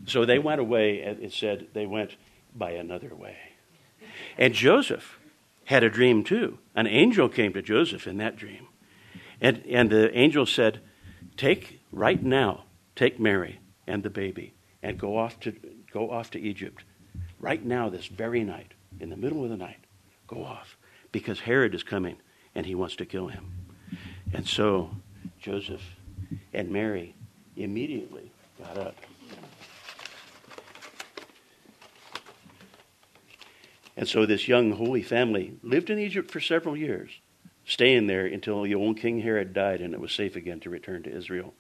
So 0.08 0.26
they 0.26 0.40
went 0.40 0.60
away, 0.60 1.02
and 1.02 1.20
it 1.22 1.34
said 1.34 1.68
they 1.74 1.86
went 1.86 2.16
by 2.56 2.72
another 2.72 3.14
way. 3.16 3.38
And 4.38 4.54
Joseph 4.54 5.20
had 5.66 5.84
a 5.84 5.90
dream 5.90 6.24
too. 6.24 6.60
An 6.76 6.88
angel 6.88 7.30
came 7.30 7.54
to 7.54 7.62
Joseph 7.62 8.08
in 8.08 8.18
that 8.18 8.36
dream. 8.36 8.68
And, 9.40 9.64
and 9.68 9.90
the 9.90 10.16
angel 10.18 10.46
said, 10.46 10.80
Take 11.38 11.82
right 11.92 12.22
now, 12.22 12.66
take 12.96 13.20
Mary 13.20 13.60
and 13.88 14.04
the 14.04 14.10
baby 14.10 14.54
and 14.84 14.98
go 14.98 15.18
off 15.18 15.40
to 15.42 15.54
go 15.92 16.12
off 16.12 16.32
to 16.32 16.40
Egypt. 16.40 16.84
Right 17.40 17.64
now, 17.64 17.90
this 17.90 18.06
very 18.06 18.44
night, 18.44 18.74
in 19.00 19.10
the 19.10 19.18
middle 19.18 19.44
of 19.44 19.50
the 19.50 19.58
night, 19.58 19.80
go 20.28 20.44
off. 20.44 20.78
Because 21.12 21.42
Herod 21.42 21.74
is 21.74 21.84
coming 21.84 22.18
and 22.56 22.66
he 22.66 22.76
wants 22.76 22.96
to 22.98 23.06
kill 23.06 23.28
him. 23.28 23.52
And 24.34 24.48
so 24.48 24.92
Joseph 25.40 25.82
and 26.54 26.70
Mary 26.70 27.16
immediately 27.56 28.32
got 28.60 28.78
up. 28.78 28.96
And 33.96 34.08
so 34.08 34.26
this 34.26 34.48
young 34.48 34.72
holy 34.72 35.04
family 35.04 35.54
lived 35.62 35.90
in 35.90 36.00
Egypt 36.00 36.32
for 36.32 36.40
several 36.40 36.78
years, 36.78 37.12
staying 37.66 38.08
there 38.08 38.26
until 38.26 38.64
the 38.64 38.76
old 38.76 38.98
King 38.98 39.22
Herod 39.22 39.54
died 39.54 39.82
and 39.82 39.94
it 39.94 40.00
was 40.00 40.12
safe 40.12 40.36
again 40.36 40.60
to 40.62 40.70
return 40.70 41.04
to 41.04 41.16
Israel. 41.16 41.54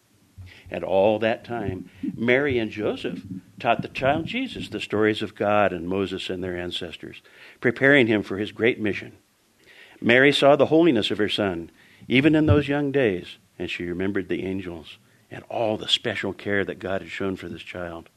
And 0.69 0.83
all 0.83 1.19
that 1.19 1.43
time, 1.43 1.89
Mary 2.15 2.57
and 2.57 2.71
Joseph 2.71 3.21
taught 3.59 3.81
the 3.81 3.87
child 3.87 4.25
Jesus 4.25 4.69
the 4.69 4.79
stories 4.79 5.21
of 5.21 5.35
God 5.35 5.71
and 5.71 5.87
Moses 5.87 6.29
and 6.29 6.43
their 6.43 6.57
ancestors, 6.57 7.21
preparing 7.59 8.07
him 8.07 8.23
for 8.23 8.37
his 8.37 8.51
great 8.51 8.79
mission. 8.79 9.13
Mary 10.01 10.31
saw 10.31 10.55
the 10.55 10.67
holiness 10.67 11.11
of 11.11 11.19
her 11.19 11.29
son, 11.29 11.69
even 12.07 12.33
in 12.33 12.47
those 12.47 12.67
young 12.67 12.91
days, 12.91 13.37
and 13.59 13.69
she 13.69 13.85
remembered 13.85 14.29
the 14.29 14.43
angels 14.43 14.97
and 15.29 15.43
all 15.49 15.77
the 15.77 15.87
special 15.87 16.33
care 16.33 16.65
that 16.65 16.79
God 16.79 17.01
had 17.01 17.11
shown 17.11 17.35
for 17.35 17.47
this 17.47 17.61
child. 17.61 18.09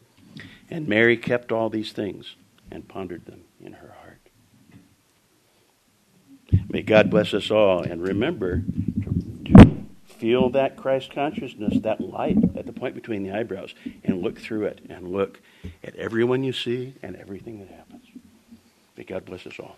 And 0.70 0.88
Mary 0.88 1.16
kept 1.16 1.52
all 1.52 1.68
these 1.68 1.92
things 1.92 2.36
and 2.70 2.88
pondered 2.88 3.26
them 3.26 3.42
in 3.62 3.74
her 3.74 3.94
heart. 4.00 4.03
May 6.68 6.82
God 6.82 7.10
bless 7.10 7.34
us 7.34 7.50
all 7.50 7.82
and 7.82 8.02
remember 8.02 8.62
to 9.46 9.84
feel 10.06 10.50
that 10.50 10.76
Christ 10.76 11.12
consciousness, 11.12 11.78
that 11.82 12.00
light 12.00 12.38
at 12.56 12.66
the 12.66 12.72
point 12.72 12.94
between 12.94 13.22
the 13.22 13.32
eyebrows, 13.32 13.74
and 14.02 14.22
look 14.22 14.38
through 14.38 14.64
it 14.66 14.80
and 14.88 15.12
look 15.12 15.40
at 15.82 15.94
everyone 15.96 16.44
you 16.44 16.52
see 16.52 16.94
and 17.02 17.16
everything 17.16 17.58
that 17.60 17.68
happens. 17.68 18.04
May 18.96 19.04
God 19.04 19.24
bless 19.24 19.46
us 19.46 19.58
all. 19.58 19.76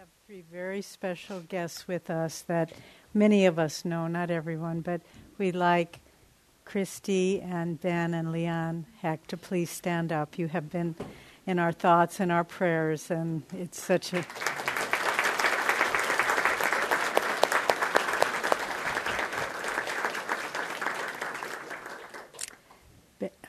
Have 0.00 0.08
three 0.26 0.42
very 0.50 0.80
special 0.80 1.40
guests 1.40 1.86
with 1.86 2.08
us 2.08 2.40
that 2.42 2.72
many 3.12 3.44
of 3.44 3.58
us 3.58 3.84
know, 3.84 4.06
not 4.06 4.30
everyone, 4.30 4.80
but 4.80 5.02
we 5.36 5.52
like 5.52 6.00
Christy 6.64 7.42
and 7.42 7.78
Ben 7.78 8.14
and 8.14 8.32
Leon 8.32 8.86
Heck 9.02 9.26
to 9.26 9.36
please 9.36 9.68
stand 9.68 10.10
up. 10.10 10.38
You 10.38 10.48
have 10.48 10.70
been 10.70 10.94
in 11.46 11.58
our 11.58 11.70
thoughts 11.70 12.18
and 12.18 12.32
our 12.32 12.44
prayers, 12.44 13.10
and 13.10 13.42
it's 13.52 13.78
such 13.78 14.14
a 14.14 14.24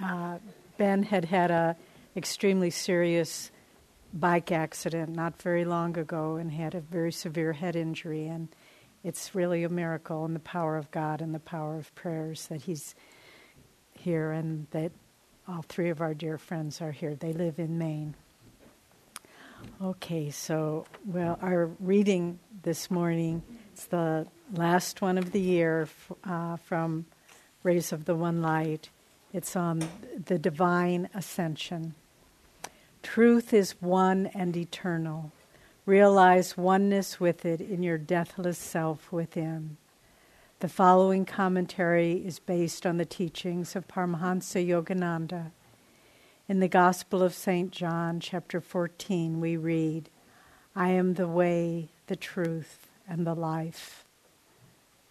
uh, 0.04 0.38
Ben 0.78 1.04
had 1.04 1.24
had 1.24 1.50
a 1.50 1.78
extremely 2.18 2.70
serious 2.70 3.52
bike 4.14 4.52
accident 4.52 5.16
not 5.16 5.42
very 5.42 5.66
long 5.66 5.98
ago 5.98 6.36
and 6.36 6.52
had 6.52 6.76
a 6.76 6.82
very 6.82 7.12
severe 7.12 7.54
head 7.54 7.76
injury. 7.76 8.28
And 8.28 8.50
it's 9.04 9.34
really 9.34 9.64
a 9.64 9.70
miracle 9.70 10.26
and 10.26 10.36
the 10.36 10.40
power 10.40 10.78
of 10.78 10.92
God 10.92 11.22
and 11.22 11.34
the 11.34 11.40
power 11.40 11.78
of 11.78 11.94
prayers 11.96 12.48
that 12.48 12.62
he's 12.64 12.96
here 13.94 14.32
and 14.32 14.68
that 14.72 14.92
all 15.48 15.64
three 15.68 15.90
of 15.90 16.02
our 16.02 16.14
dear 16.14 16.38
friends 16.38 16.82
are 16.82 16.92
here. 16.92 17.16
They 17.16 17.34
live 17.34 17.60
in 17.60 17.78
Maine. 17.78 18.16
Okay, 19.82 20.30
so, 20.30 20.86
well, 21.06 21.38
our 21.42 21.68
reading 21.80 22.40
this 22.64 22.90
morning, 22.90 23.44
it's 23.74 23.86
the 23.86 24.28
last 24.54 25.02
one 25.02 25.18
of 25.18 25.32
the 25.32 25.40
year 25.40 25.88
uh, 26.24 26.58
from 26.58 27.06
Rays 27.64 27.92
of 27.92 28.06
the 28.06 28.16
One 28.16 28.42
Light. 28.42 28.90
It's 29.34 29.56
on 29.56 29.88
the 30.26 30.40
divine 30.40 31.10
ascension. 31.14 31.96
Truth 33.14 33.54
is 33.54 33.76
one 33.82 34.28
and 34.28 34.56
eternal. 34.56 35.34
Realize 35.86 36.56
oneness 36.56 37.20
with 37.20 37.46
it 37.46 37.60
in 37.60 37.84
your 37.84 37.98
deathless 37.98 38.58
self 38.58 39.12
within. 39.12 39.76
The 40.62 40.70
following 40.70 41.26
commentary 41.26 42.26
is 42.26 42.40
based 42.40 42.86
on 42.86 42.96
the 42.96 43.04
teachings 43.04 43.76
of 43.76 43.90
Paramahansa 43.90 44.66
Yogananda. 44.66 45.52
In 46.48 46.62
the 46.62 46.70
Gospel 46.70 47.22
of 47.22 47.34
St. 47.34 47.70
John, 47.70 48.22
chapter 48.22 48.62
14, 48.62 49.42
we 49.42 49.58
read, 49.58 50.10
I 50.74 50.92
am 50.92 51.16
the 51.16 51.28
way, 51.28 51.90
the 52.08 52.16
truth, 52.16 52.88
and 53.06 53.28
the 53.28 53.36
life. 53.36 54.06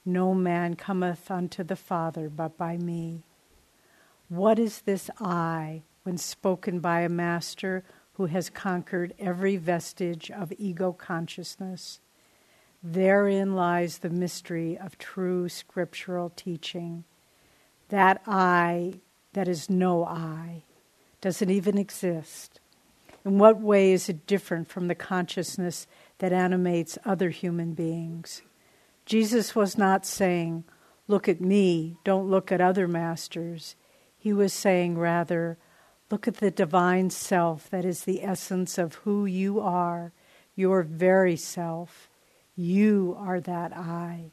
No 0.07 0.33
man 0.33 0.75
cometh 0.75 1.31
unto 1.31 1.63
the 1.63 1.77
Father 1.77 2.31
but 2.31 2.57
by 2.57 2.79
me. 2.79 3.25
What 4.31 4.59
is 4.59 4.81
this 4.81 5.11
I 5.21 5.83
when 6.03 6.17
spoken 6.17 6.81
by 6.81 7.01
a 7.01 7.09
master 7.09 7.85
who 8.15 8.27
has 8.27 8.51
conquered 8.51 9.15
every 9.19 9.57
vestige 9.57 10.31
of 10.31 10.53
ego 10.59 10.93
consciousness. 10.93 12.01
Therein 12.83 13.55
lies 13.55 13.99
the 13.99 14.11
mystery 14.11 14.77
of 14.79 14.99
true 14.99 15.49
scriptural 15.49 16.31
teaching. 16.31 17.05
That 17.89 18.23
I, 18.27 19.01
that 19.33 19.49
is 19.49 19.69
no 19.69 20.05
I, 20.05 20.65
doesn't 21.21 21.51
even 21.51 21.77
exist. 21.77 22.61
In 23.25 23.39
what 23.39 23.61
way 23.61 23.93
is 23.93 24.09
it 24.09 24.27
different 24.27 24.69
from 24.69 24.89
the 24.89 24.95
consciousness 24.95 25.87
that 26.19 26.33
animates 26.33 26.99
other 27.05 27.31
human 27.31 27.75
beings? 27.75 28.43
Jesus 29.05 29.55
was 29.55 29.77
not 29.77 30.07
saying, 30.07 30.65
Look 31.09 31.29
at 31.29 31.41
me, 31.41 31.97
don't 32.05 32.31
look 32.31 32.53
at 32.53 32.61
other 32.61 32.87
masters. 32.87 33.75
He 34.17 34.33
was 34.33 34.53
saying, 34.53 34.97
rather, 34.97 35.59
Look 36.11 36.27
at 36.27 36.39
the 36.39 36.51
divine 36.51 37.11
self 37.11 37.71
that 37.71 37.85
is 37.85 38.05
the 38.05 38.25
essence 38.25 38.79
of 38.79 38.97
who 38.97 39.27
you 39.27 39.61
are, 39.61 40.13
your 40.57 40.83
very 40.83 41.37
self. 41.37 42.09
You 42.57 43.17
are 43.19 43.41
that 43.41 43.77
I. 43.77 44.33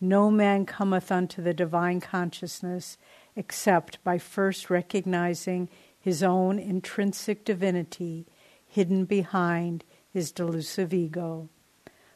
No 0.00 0.30
man 0.30 0.64
cometh 0.64 1.10
unto 1.10 1.42
the 1.42 1.52
divine 1.52 2.00
consciousness 2.00 2.98
except 3.34 4.02
by 4.04 4.18
first 4.18 4.70
recognizing 4.70 5.68
his 5.98 6.22
own 6.22 6.58
intrinsic 6.58 7.44
divinity 7.44 8.26
hidden 8.64 9.04
behind 9.04 9.84
his 10.12 10.30
delusive 10.30 10.94
ego. 10.94 11.48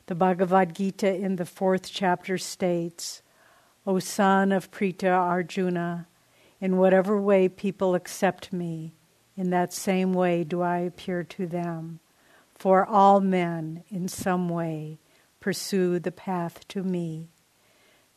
The 0.07 0.15
Bhagavad 0.15 0.77
Gita 0.77 1.13
in 1.13 1.37
the 1.37 1.45
fourth 1.45 1.91
chapter 1.91 2.39
states, 2.39 3.23
O 3.85 3.99
son 3.99 4.53
of 4.53 4.71
Pritha 4.71 5.11
Arjuna, 5.11 6.07
in 6.63 6.77
whatever 6.77 7.21
way 7.21 7.49
people 7.49 7.97
accept 7.97 8.53
me, 8.53 8.95
in 9.37 9.51
that 9.51 9.73
same 9.73 10.15
way 10.15 10.45
do 10.45 10.63
I 10.63 10.79
appear 10.79 11.25
to 11.25 11.47
them. 11.47 11.99
For 12.55 12.87
all 12.87 13.21
men, 13.21 13.83
in 13.91 14.07
some 14.07 14.49
way, 14.49 14.99
pursue 15.41 15.99
the 15.99 16.13
path 16.13 16.67
to 16.69 16.85
me. 16.85 17.27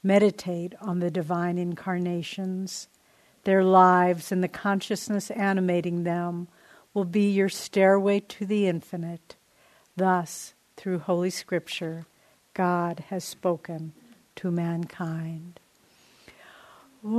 Meditate 0.04 0.76
on 0.80 1.00
the 1.00 1.10
divine 1.10 1.58
incarnations. 1.58 2.88
Their 3.46 3.64
lives 3.64 4.32
and 4.32 4.44
the 4.44 4.48
consciousness 4.48 5.32
animating 5.32 6.04
them 6.04 6.48
will 6.94 7.06
be 7.06 7.32
your 7.32 7.50
stairway 7.50 8.20
to 8.20 8.46
the 8.46 8.68
infinite. 8.68 9.36
Thus, 9.98 10.54
through 10.78 11.00
Holy 11.00 11.32
Scripture, 11.32 12.06
God 12.54 13.06
has 13.10 13.24
spoken 13.24 13.94
to 14.36 14.52
mankind. 14.52 15.60
Om, 16.28 16.30
Om, 16.30 16.30
Om. 16.30 16.95
Good 16.95 16.95
morning, 16.95 16.95
everyone. 16.95 16.95
This 17.06 17.14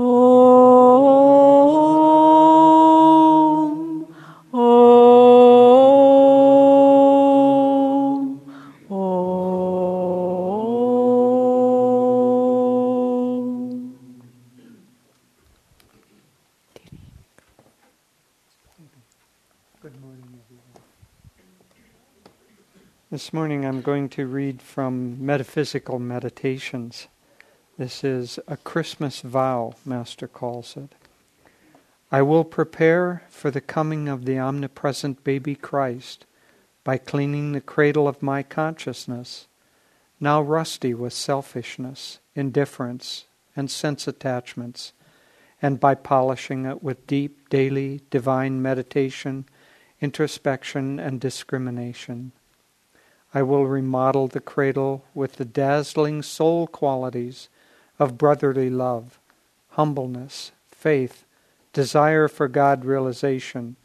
morning 23.33 23.65
I'm 23.65 23.83
going 23.83 24.09
to 24.09 24.27
read 24.27 24.61
from 24.61 25.25
Metaphysical 25.25 26.01
Meditations. 26.01 27.07
This 27.79 28.03
is 28.03 28.39
a 28.49 28.57
Christmas 28.57 29.21
vow, 29.21 29.75
Master 29.85 30.27
calls 30.27 30.79
it. 30.79 30.95
I 32.11 32.23
will 32.23 32.43
prepare 32.43 33.25
for 33.29 33.51
the 33.51 33.61
coming 33.61 34.09
of 34.09 34.25
the 34.25 34.39
omnipresent 34.39 35.23
baby 35.25 35.55
Christ 35.55 36.25
by 36.85 36.97
cleaning 36.97 37.53
the 37.53 37.61
cradle 37.61 38.09
of 38.09 38.23
my 38.23 38.43
consciousness, 38.43 39.47
now 40.19 40.41
rusty 40.41 40.95
with 40.95 41.13
selfishness, 41.13 42.19
indifference, 42.35 43.27
and 43.55 43.71
sense 43.71 44.09
attachments, 44.09 44.95
and 45.61 45.79
by 45.79 45.95
polishing 45.95 46.65
it 46.65 46.83
with 46.83 47.07
deep 47.07 47.51
daily 47.51 48.01
divine 48.09 48.63
meditation, 48.63 49.45
introspection, 50.01 50.99
and 50.99 51.21
discrimination. 51.21 52.33
I 53.35 53.43
will 53.43 53.67
remodel 53.67 54.29
the 54.29 54.41
cradle 54.41 55.05
with 55.13 55.35
the 55.35 55.45
dazzling 55.45 56.23
soul 56.23 56.67
qualities 56.67 57.51
of 57.99 58.19
brotherly 58.19 58.71
love, 58.71 59.19
humbleness, 59.71 60.53
faith, 60.69 61.25
desire 61.73 62.29
for 62.29 62.49
God 62.49 62.85
realization, 62.85 63.77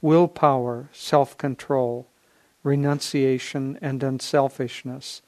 willpower, 0.00 0.88
self 0.92 1.36
control, 1.38 2.06
renunciation, 2.62 3.78
and 3.80 4.02
unselfishness, 4.02 5.22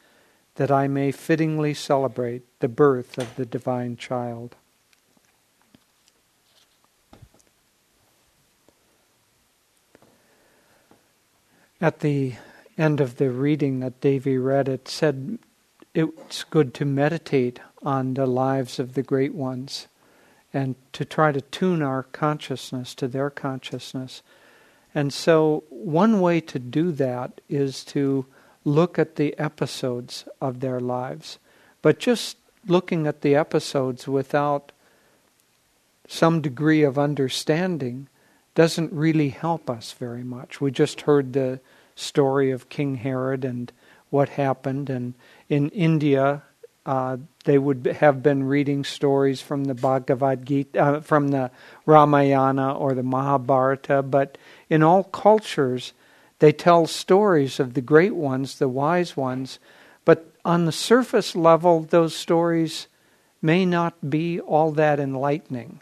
that 0.56 0.70
I 0.70 0.88
may 0.88 1.12
fittingly 1.12 1.74
celebrate 1.74 2.42
the 2.60 2.68
birth 2.68 3.18
of 3.18 3.36
the 3.36 3.46
divine 3.46 3.96
child. 3.96 4.56
At 11.80 12.00
the 12.00 12.34
end 12.76 13.00
of 13.00 13.16
the 13.16 13.30
reading 13.30 13.80
that 13.80 14.00
Davy 14.00 14.36
read, 14.36 14.68
it 14.68 14.88
said 14.88 15.38
it's 15.94 16.44
good 16.44 16.74
to 16.74 16.84
meditate 16.84 17.60
on 17.82 18.14
the 18.14 18.26
lives 18.26 18.78
of 18.78 18.94
the 18.94 19.02
great 19.02 19.34
ones 19.34 19.86
and 20.52 20.74
to 20.92 21.04
try 21.04 21.32
to 21.32 21.40
tune 21.40 21.82
our 21.82 22.02
consciousness 22.02 22.94
to 22.94 23.08
their 23.08 23.30
consciousness. 23.30 24.22
And 24.94 25.12
so, 25.12 25.64
one 25.68 26.20
way 26.20 26.40
to 26.40 26.58
do 26.58 26.90
that 26.92 27.40
is 27.48 27.84
to 27.84 28.26
look 28.64 28.98
at 28.98 29.16
the 29.16 29.38
episodes 29.38 30.26
of 30.40 30.60
their 30.60 30.80
lives. 30.80 31.38
But 31.82 31.98
just 31.98 32.36
looking 32.66 33.06
at 33.06 33.20
the 33.20 33.34
episodes 33.34 34.08
without 34.08 34.72
some 36.08 36.40
degree 36.40 36.82
of 36.82 36.98
understanding 36.98 38.08
doesn't 38.54 38.92
really 38.92 39.28
help 39.28 39.70
us 39.70 39.92
very 39.92 40.24
much. 40.24 40.60
We 40.60 40.70
just 40.70 41.02
heard 41.02 41.32
the 41.32 41.60
story 41.94 42.50
of 42.50 42.68
King 42.68 42.96
Herod 42.96 43.44
and 43.44 43.70
what 44.10 44.30
happened, 44.30 44.88
and 44.88 45.14
in 45.48 45.68
India, 45.70 46.42
uh, 46.88 47.18
they 47.44 47.58
would 47.58 47.84
have 48.00 48.22
been 48.22 48.44
reading 48.44 48.82
stories 48.82 49.42
from 49.42 49.64
the 49.64 49.74
Bhagavad 49.74 50.46
Gita, 50.46 50.82
uh, 50.82 51.00
from 51.02 51.28
the 51.28 51.50
Ramayana 51.84 52.74
or 52.74 52.94
the 52.94 53.02
Mahabharata, 53.02 54.02
but 54.02 54.38
in 54.70 54.82
all 54.82 55.04
cultures, 55.04 55.92
they 56.38 56.50
tell 56.50 56.86
stories 56.86 57.60
of 57.60 57.74
the 57.74 57.82
great 57.82 58.14
ones, 58.14 58.58
the 58.58 58.70
wise 58.70 59.18
ones, 59.18 59.58
but 60.06 60.32
on 60.46 60.64
the 60.64 60.72
surface 60.72 61.36
level, 61.36 61.80
those 61.82 62.16
stories 62.16 62.86
may 63.42 63.66
not 63.66 64.08
be 64.08 64.40
all 64.40 64.72
that 64.72 64.98
enlightening. 64.98 65.80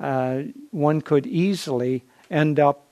Uh, 0.00 0.44
one 0.70 1.02
could 1.02 1.26
easily 1.26 2.02
end 2.30 2.58
up 2.58 2.86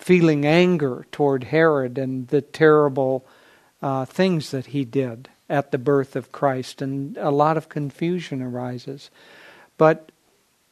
feeling 0.00 0.44
anger 0.44 1.06
toward 1.12 1.44
Herod 1.44 1.98
and 1.98 2.26
the 2.26 2.42
terrible 2.42 3.24
uh, 3.80 4.06
things 4.06 4.50
that 4.50 4.66
he 4.66 4.84
did 4.84 5.28
at 5.50 5.72
the 5.72 5.78
birth 5.78 6.14
of 6.16 6.32
Christ, 6.32 6.80
and 6.80 7.16
a 7.18 7.30
lot 7.30 7.56
of 7.56 7.68
confusion 7.68 8.40
arises. 8.40 9.10
But 9.76 10.12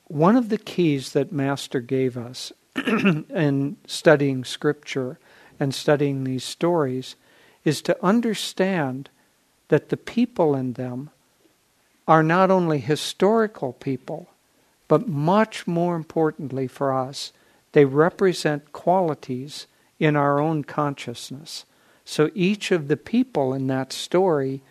one 0.07 0.37
of 0.37 0.49
the 0.49 0.57
keys 0.57 1.13
that 1.13 1.33
Master 1.33 1.81
gave 1.81 2.17
us 2.17 2.53
in 2.77 3.77
studying 3.87 4.45
Scripture 4.45 5.19
and 5.59 5.75
studying 5.75 6.25
these 6.25 6.45
stories 6.45 7.17
is 7.65 7.83
to 7.83 8.05
understand 8.05 9.11
that 9.67 9.89
the 9.89 9.97
people 9.97 10.55
in 10.55 10.75
them 10.75 11.11
are 12.07 12.23
not 12.23 12.51
only 12.51 12.79
historical 12.79 13.75
people, 13.75 14.29
but 14.87 15.09
much 15.09 15.67
more 15.67 15.97
importantly 15.97 16.67
for 16.67 16.95
us, 16.95 17.33
they 17.73 17.85
represent 17.85 18.73
qualities 18.73 19.67
in 19.99 20.17
our 20.17 20.41
own 20.41 20.65
consciousness. 20.65 21.65
So 22.09 22.31
each 22.35 22.73
of 22.73 22.89
the 22.89 22.97
people 22.97 23.53
in 23.53 23.67
that 23.67 23.93
story 23.93 24.63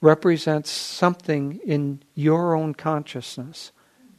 represents 0.00 0.70
something 0.70 1.60
in 1.66 2.00
your 2.14 2.54
own 2.54 2.72
consciousness, 2.72 3.72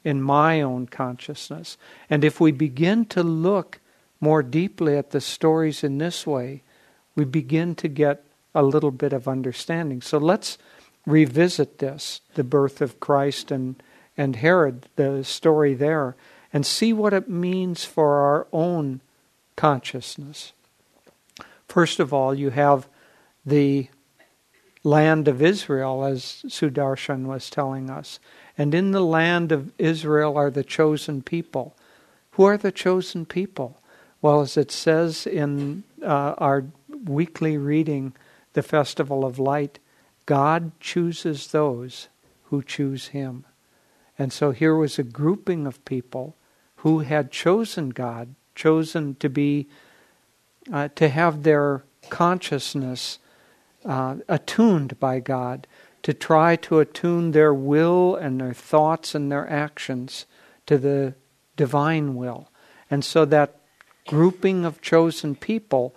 in 0.04 0.21
my 0.21 0.62
own 0.62 0.86
consciousness. 0.86 1.80
And 2.12 2.23
if 2.23 2.39
we 2.39 2.52
begin 2.52 3.06
to 3.06 3.23
look 3.23 3.80
more 4.21 4.43
deeply 4.43 4.95
at 4.95 5.10
the 5.10 5.19
stories 5.19 5.84
in 5.84 5.97
this 5.97 6.28
way, 6.28 6.62
we 7.15 7.26
begin 7.26 7.73
to 7.73 7.88
get 7.88 8.23
a 8.54 8.62
little 8.62 8.91
bit 8.91 9.13
of 9.13 9.28
understanding. 9.28 10.04
So 10.04 10.19
let's 10.19 10.60
revisit 11.08 11.80
this 11.80 12.21
the 12.36 12.43
birth 12.43 12.82
of 12.82 13.00
Christ 13.00 13.50
and 13.50 13.82
and 14.15 14.36
Herod, 14.36 14.89
the 14.95 15.23
story 15.23 15.73
there, 15.73 16.15
and 16.54 16.67
see 16.67 16.93
what 16.93 17.13
it 17.13 17.28
means 17.28 17.84
for 17.84 18.17
our 18.17 18.47
own 18.54 19.02
consciousness. 19.56 20.54
First 21.67 21.99
of 21.99 22.13
all, 22.13 22.34
you 22.34 22.49
have 22.49 22.88
the 23.45 23.89
land 24.84 25.27
of 25.27 25.41
Israel, 25.41 26.03
as 26.03 26.43
Sudarshan 26.47 27.25
was 27.25 27.49
telling 27.49 27.89
us. 27.89 28.19
And 28.58 28.73
in 28.73 28.91
the 28.91 29.01
land 29.01 29.51
of 29.51 29.71
Israel 29.77 30.38
are 30.38 30.49
the 30.49 30.63
chosen 30.63 31.21
people. 31.21 31.75
Who 32.32 32.45
are 32.45 32.58
the 32.58 32.71
chosen 32.71 33.25
people? 33.25 33.82
Well, 34.21 34.41
as 34.41 34.58
it 34.58 34.71
says 34.71 35.27
in 35.27 35.84
uh, 36.01 36.36
our 36.38 36.65
weekly 37.06 37.58
reading, 37.58 38.13
the 38.53 38.63
Festival 38.63 39.23
of 39.23 39.38
Light, 39.38 39.77
God 40.25 40.71
chooses 40.80 41.47
those 41.47 42.08
who 42.45 42.63
choose 42.63 43.10
Him. 43.10 43.45
And 44.17 44.34
so 44.34 44.51
here 44.51 44.75
was 44.75 44.97
a 44.97 45.03
grouping 45.03 45.67
of 45.67 45.84
people 45.86 46.36
who 46.77 46.99
had 46.99 47.32
chosen 47.32 47.89
God, 47.89 48.34
chosen 48.56 49.15
to 49.15 49.30
be, 49.30 49.67
uh, 50.71 50.89
to 50.95 51.10
have 51.10 51.43
their 51.43 51.84
consciousness 52.10 53.19
uh, 53.86 54.17
attuned 54.27 54.99
by 54.99 55.19
God, 55.19 55.67
to 56.03 56.13
try 56.13 56.56
to 56.58 56.80
attune 56.80 57.32
their 57.32 57.53
will 57.53 58.15
and 58.15 58.39
their 58.39 58.53
thoughts 58.53 59.15
and 59.15 59.32
their 59.32 59.49
actions 59.49 60.25
to 60.65 60.77
the 60.77 61.15
divine 61.56 62.15
will. 62.15 62.49
And 62.89 63.03
so 63.03 63.25
that 63.25 63.60
grouping 64.08 64.65
of 64.65 64.82
chosen 64.82 65.36
people 65.36 65.95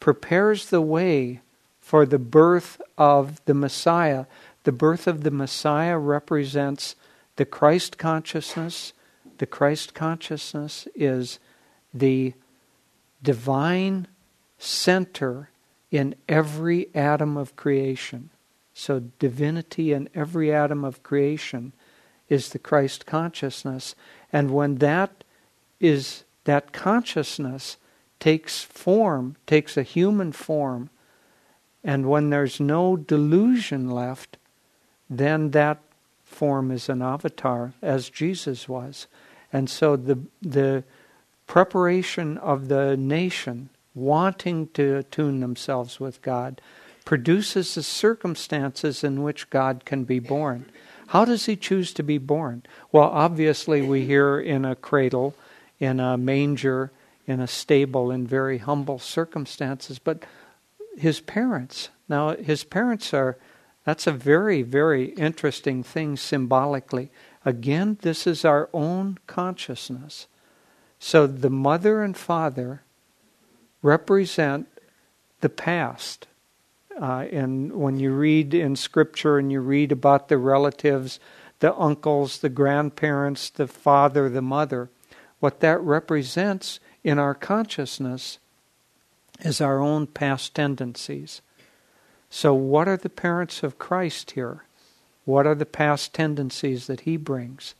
prepares 0.00 0.70
the 0.70 0.82
way 0.82 1.40
for 1.80 2.04
the 2.06 2.18
birth 2.18 2.80
of 2.98 3.44
the 3.44 3.54
Messiah. 3.54 4.26
The 4.64 4.72
birth 4.72 5.06
of 5.06 5.22
the 5.22 5.30
Messiah 5.30 5.98
represents 5.98 6.96
the 7.36 7.44
Christ 7.44 7.98
consciousness, 7.98 8.92
the 9.38 9.46
Christ 9.46 9.94
consciousness 9.94 10.86
is 10.94 11.38
the 11.92 12.34
divine 13.24 14.06
center 14.58 15.50
in 15.90 16.14
every 16.28 16.94
atom 16.94 17.36
of 17.36 17.56
creation. 17.56 18.30
So, 18.72 19.00
divinity 19.18 19.92
in 19.92 20.08
every 20.14 20.52
atom 20.52 20.84
of 20.84 21.02
creation 21.02 21.72
is 22.28 22.48
the 22.48 22.58
Christ 22.58 23.06
consciousness. 23.06 23.94
And 24.32 24.50
when 24.50 24.76
that 24.76 25.24
is, 25.80 26.24
that 26.44 26.72
consciousness 26.72 27.76
takes 28.18 28.62
form, 28.62 29.36
takes 29.46 29.76
a 29.76 29.82
human 29.82 30.32
form, 30.32 30.90
and 31.84 32.08
when 32.08 32.30
there's 32.30 32.58
no 32.58 32.96
delusion 32.96 33.90
left, 33.90 34.38
then 35.10 35.50
that 35.50 35.80
form 36.22 36.70
is 36.70 36.88
an 36.88 37.02
avatar, 37.02 37.74
as 37.82 38.08
Jesus 38.08 38.68
was. 38.68 39.06
And 39.52 39.68
so 39.68 39.94
the, 39.94 40.18
the 40.42 40.82
preparation 41.46 42.38
of 42.38 42.68
the 42.68 42.96
nation 42.96 43.70
wanting 43.94 44.68
to 44.68 44.96
attune 44.96 45.40
themselves 45.40 46.00
with 46.00 46.22
God 46.22 46.60
produces 47.04 47.74
the 47.74 47.82
circumstances 47.82 49.04
in 49.04 49.22
which 49.22 49.50
God 49.50 49.84
can 49.84 50.04
be 50.04 50.18
born. 50.18 50.66
How 51.08 51.24
does 51.24 51.46
he 51.46 51.54
choose 51.54 51.92
to 51.94 52.02
be 52.02 52.18
born? 52.18 52.62
Well, 52.90 53.10
obviously, 53.10 53.82
we 53.82 54.06
hear 54.06 54.40
in 54.40 54.64
a 54.64 54.74
cradle, 54.74 55.34
in 55.78 56.00
a 56.00 56.16
manger, 56.16 56.92
in 57.26 57.40
a 57.40 57.46
stable, 57.46 58.10
in 58.10 58.26
very 58.26 58.58
humble 58.58 58.98
circumstances, 58.98 59.98
but 59.98 60.24
his 60.96 61.20
parents. 61.20 61.90
Now, 62.08 62.36
his 62.36 62.64
parents 62.64 63.12
are 63.12 63.36
that's 63.84 64.06
a 64.06 64.12
very, 64.12 64.62
very 64.62 65.10
interesting 65.10 65.82
thing 65.82 66.16
symbolically. 66.16 67.10
Again, 67.44 67.98
this 68.00 68.26
is 68.26 68.44
our 68.44 68.70
own 68.72 69.18
consciousness. 69.26 70.26
So 71.06 71.26
the 71.26 71.50
mother 71.50 72.02
and 72.02 72.16
father 72.16 72.80
represent 73.82 74.68
the 75.42 75.50
past. 75.50 76.26
Uh, 76.98 77.26
and 77.30 77.74
when 77.74 77.98
you 77.98 78.14
read 78.14 78.54
in 78.54 78.74
Scripture 78.74 79.36
and 79.36 79.52
you 79.52 79.60
read 79.60 79.92
about 79.92 80.28
the 80.28 80.38
relatives, 80.38 81.20
the 81.60 81.74
uncles, 81.74 82.38
the 82.38 82.48
grandparents, 82.48 83.50
the 83.50 83.66
father, 83.66 84.30
the 84.30 84.40
mother, 84.40 84.88
what 85.40 85.60
that 85.60 85.78
represents 85.82 86.80
in 87.02 87.18
our 87.18 87.34
consciousness 87.34 88.38
is 89.40 89.60
our 89.60 89.80
own 89.80 90.06
past 90.06 90.54
tendencies. 90.54 91.42
So, 92.30 92.54
what 92.54 92.88
are 92.88 92.96
the 92.96 93.10
parents 93.10 93.62
of 93.62 93.78
Christ 93.78 94.30
here? 94.30 94.64
What 95.26 95.46
are 95.46 95.54
the 95.54 95.66
past 95.66 96.14
tendencies 96.14 96.86
that 96.86 97.00
he 97.00 97.18
brings? 97.18 97.74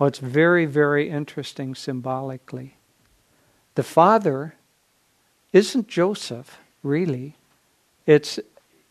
Well, 0.00 0.08
it's 0.08 0.18
very, 0.18 0.64
very 0.64 1.10
interesting 1.10 1.74
symbolically. 1.74 2.76
The 3.74 3.82
father 3.82 4.54
isn't 5.52 5.88
Joseph, 5.88 6.58
really. 6.82 7.36
It's 8.06 8.40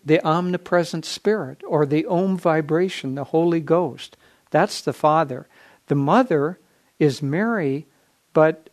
the 0.06 0.24
omnipresent 0.24 1.06
Spirit 1.06 1.64
or 1.68 1.88
the 1.88 2.06
Om 2.06 2.38
vibration, 2.38 3.16
the 3.16 3.24
Holy 3.24 3.60
Ghost. 3.60 4.18
That's 4.52 4.82
the 4.82 4.94
Father. 4.94 5.48
The 5.88 5.96
Mother 5.96 6.60
is 7.00 7.24
Mary, 7.24 7.88
but 8.32 8.70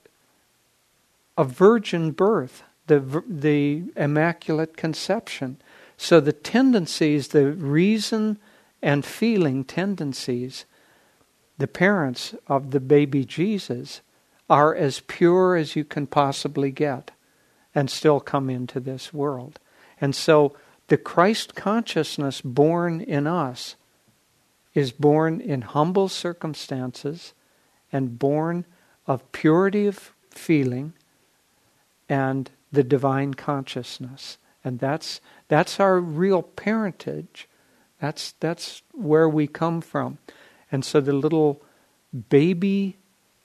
a 1.39 1.45
virgin 1.45 2.11
birth, 2.11 2.65
the, 2.87 3.23
the 3.27 3.85
Immaculate 3.97 4.77
Conception. 4.77 5.57
So 5.97 6.21
the 6.21 6.35
tendencies, 6.35 7.29
the 7.29 7.53
reason 7.53 8.37
and 8.83 9.07
feeling 9.07 9.65
tendencies, 9.65 10.67
the 11.59 11.69
parents 11.69 12.35
of 12.47 12.71
the 12.71 12.81
baby 12.81 13.25
Jesus 13.25 14.01
are 14.49 14.75
as 14.75 15.01
pure 15.01 15.57
as 15.57 15.75
you 15.75 15.85
can 15.85 16.07
possibly 16.07 16.71
get 16.71 17.11
and 17.75 17.91
still 17.91 18.21
come 18.21 18.49
into 18.49 18.81
this 18.81 19.13
world. 19.13 19.59
And 20.01 20.15
so 20.15 20.57
the 20.89 20.97
Christ 20.97 21.55
consciousness 21.55 22.41
born 22.41 23.01
in 23.01 23.27
us 23.27 23.77
is 24.75 24.93
born 24.93 25.41
in 25.41 25.63
humble 25.63 26.09
circumstances 26.09 27.33
and 27.93 28.19
born 28.19 28.65
of 29.07 29.33
purity 29.33 29.87
of 29.87 30.13
feeling 30.31 30.93
and 32.09 32.51
the 32.71 32.85
divine 32.85 33.35
consciousness. 33.35 34.39
And 34.63 34.79
that's 34.79 35.21
that's 35.49 35.81
our 35.81 35.99
real 35.99 36.43
parentage. 36.43 37.49
That's 38.01 38.33
that's 38.41 38.83
where 38.93 39.29
we 39.29 39.47
come 39.47 39.81
from. 39.81 40.19
And 40.71 40.85
so 40.85 41.01
the 41.01 41.13
little 41.13 41.63
baby 42.29 42.97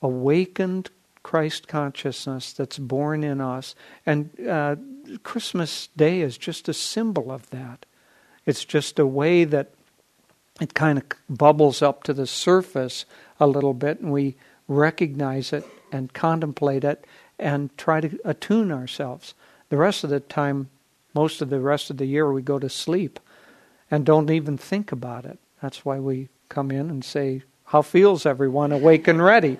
awakened 0.02 0.90
Christ 1.24 1.68
consciousness 1.68 2.54
that's 2.54 2.80
born 2.80 3.24
in 3.24 3.42
us. 3.42 3.76
And 4.06 4.32
uh, 4.48 4.76
Christmas 5.24 5.90
Day 5.96 6.22
is 6.22 6.38
just 6.38 6.68
a 6.68 6.74
symbol 6.74 7.32
of 7.32 7.50
that. 7.52 7.86
It's 8.46 8.66
just 8.66 8.98
a 8.98 9.06
way 9.06 9.44
that 9.44 9.72
it 10.60 10.74
kind 10.74 10.98
of 10.98 11.06
bubbles 11.30 11.82
up 11.82 12.04
to 12.04 12.14
the 12.14 12.28
surface 12.28 13.06
a 13.40 13.48
little 13.48 13.74
bit, 13.74 14.00
and 14.00 14.12
we 14.12 14.36
recognize 14.68 15.54
it 15.54 15.66
and 15.92 16.14
contemplate 16.14 16.84
it 16.84 17.06
and 17.38 17.76
try 17.78 18.02
to 18.02 18.20
attune 18.24 18.72
ourselves. 18.72 19.34
The 19.70 19.78
rest 19.78 20.04
of 20.04 20.10
the 20.10 20.20
time, 20.20 20.70
most 21.14 21.42
of 21.42 21.50
the 21.50 21.60
rest 21.60 21.90
of 21.90 21.98
the 21.98 22.06
year, 22.06 22.32
we 22.32 22.42
go 22.42 22.60
to 22.60 22.70
sleep 22.70 23.20
and 23.90 24.06
don't 24.06 24.30
even 24.30 24.58
think 24.58 24.92
about 24.92 25.26
it. 25.26 25.40
That's 25.62 25.84
why 25.84 26.00
we 26.00 26.30
come 26.52 26.70
in 26.70 26.90
and 26.90 27.04
say, 27.04 27.42
How 27.66 27.82
feels 27.82 28.26
everyone 28.26 28.72
awake 28.72 29.08
and 29.08 29.24
ready? 29.24 29.58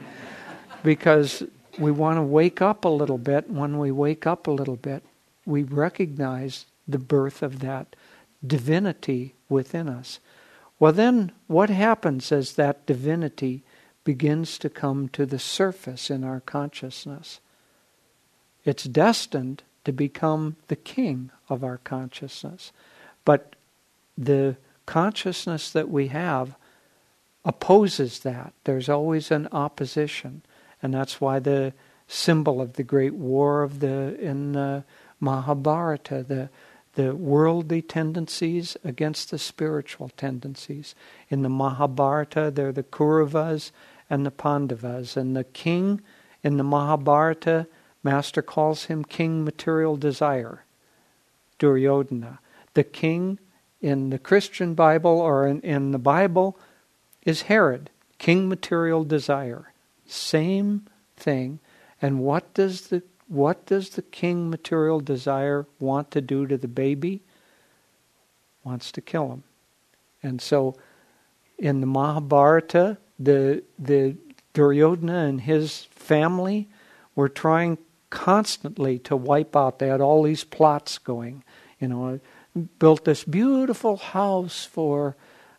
because 0.84 1.43
we 1.80 1.91
want 1.91 2.17
to 2.17 2.23
wake 2.23 2.62
up 2.62 2.86
a 2.86 2.89
little 2.89 3.17
bit. 3.17 3.49
When 3.49 3.77
we 3.77 3.91
wake 3.91 4.27
up 4.27 4.47
a 4.47 4.51
little 4.51 4.75
bit, 4.75 5.04
we 5.45 5.63
recognize 5.63 6.65
the 6.88 6.99
birth 6.99 7.41
of 7.41 7.60
that 7.60 7.95
divinity 8.45 9.36
within 9.49 9.88
us. 9.88 10.19
Well, 10.80 10.91
then 10.91 11.32
what 11.47 11.69
happens 11.69 12.32
as 12.32 12.54
that 12.54 12.86
divinity 12.86 13.63
begins 14.04 14.58
to 14.60 14.69
come 14.69 15.10
to 15.10 15.25
the 15.25 15.39
surface 15.39 16.10
in 16.10 16.23
our 16.23 16.39
consciousness? 16.39 17.39
It's 18.65 18.84
destined 18.84 19.63
to 19.86 19.91
become 19.91 20.56
the 20.67 20.75
king 20.75 21.32
of 21.49 21.63
our 21.63 21.77
consciousness. 21.77 22.71
But 23.25 23.56
the 24.17 24.58
consciousness 24.86 25.71
that 25.71 25.89
we 25.89 26.08
have 26.08 26.56
opposes 27.43 28.19
that. 28.19 28.54
There's 28.63 28.89
always 28.89 29.32
an 29.32 29.47
opposition. 29.51 30.43
And 30.82 30.93
that's 30.93 31.21
why 31.21 31.39
the 31.39 31.73
symbol 32.08 32.62
of 32.62 32.73
the 32.73 32.84
great 32.84 33.13
war 33.13 33.63
of 33.63 33.80
the 33.80 34.19
in 34.19 34.54
the 34.54 34.84
Mahabharata, 35.19 36.23
the 36.23 36.49
the 36.93 37.15
worldly 37.15 37.82
tendencies 37.82 38.75
against 38.84 39.32
the 39.32 39.38
spiritual 39.38 40.10
tendencies. 40.10 40.93
In 41.30 41.41
the 41.41 41.49
Mahabharata, 41.49 42.51
they're 42.51 42.73
the 42.73 42.84
Kauravas 42.84 43.71
and 44.10 44.25
the 44.25 44.32
Pandavas. 44.32 45.15
And 45.15 45.36
the 45.36 45.45
king 45.45 46.01
in 46.43 46.58
the 46.58 46.63
Mahabharata, 46.63 47.67
Master 48.04 48.41
calls 48.41 48.86
him 48.86 49.06
King 49.06 49.45
Material 49.45 49.95
Desire, 49.95 50.65
Duryodhana. 51.60 52.39
The 52.73 52.84
king 52.84 53.39
in 53.80 54.10
the 54.10 54.19
Christian 54.19 54.73
Bible 54.73 55.19
or 55.19 55.47
in, 55.47 55.62
in 55.62 55.91
the 55.91 55.99
Bible 55.99 56.60
is 57.23 57.43
Herod, 57.43 57.89
King 58.17 58.49
Material 58.49 59.03
Desire. 59.03 59.73
Same 60.05 60.88
thing. 61.15 61.60
And 62.01 62.19
what 62.19 62.53
does 62.53 62.88
the 62.88 63.03
what 63.27 63.65
does 63.65 63.91
the 63.91 64.01
king 64.01 64.49
material 64.49 64.99
desire 64.99 65.65
want 65.79 66.12
to 66.12 66.19
do 66.19 66.45
to 66.47 66.57
the 66.57 66.67
baby? 66.67 67.21
Wants 68.65 68.91
to 68.91 68.99
kill 68.99 69.31
him. 69.31 69.43
And 70.21 70.41
so 70.41 70.75
in 71.57 71.79
the 71.79 71.88
Mahabharata, 71.88 72.97
the 73.17 73.63
the 73.79 74.17
Duryodhana 74.53 75.27
and 75.29 75.41
his 75.41 75.86
family 75.91 76.67
were 77.15 77.29
trying 77.29 77.77
constantly 78.10 78.99
to 78.99 79.15
wipe 79.15 79.55
out. 79.55 79.79
They 79.79 79.88
had 79.88 80.01
all 80.01 80.23
these 80.23 80.43
plots 80.43 80.97
going. 80.97 81.43
You 81.79 81.88
know, 81.88 82.19
built 82.79 83.05
this 83.05 83.23
beautiful 83.23 83.97
house 83.97 84.65
for 84.65 85.15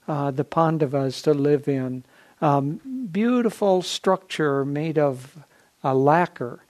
uh, 0.08 0.30
the 0.30 0.44
Pandavas 0.44 1.22
to 1.22 1.34
live 1.34 1.68
in. 1.68 2.04
Um, 2.40 3.08
beautiful 3.10 3.82
structure 3.82 4.64
made 4.64 4.98
of 4.98 5.38
a 5.84 5.94
lacquer 5.94 6.60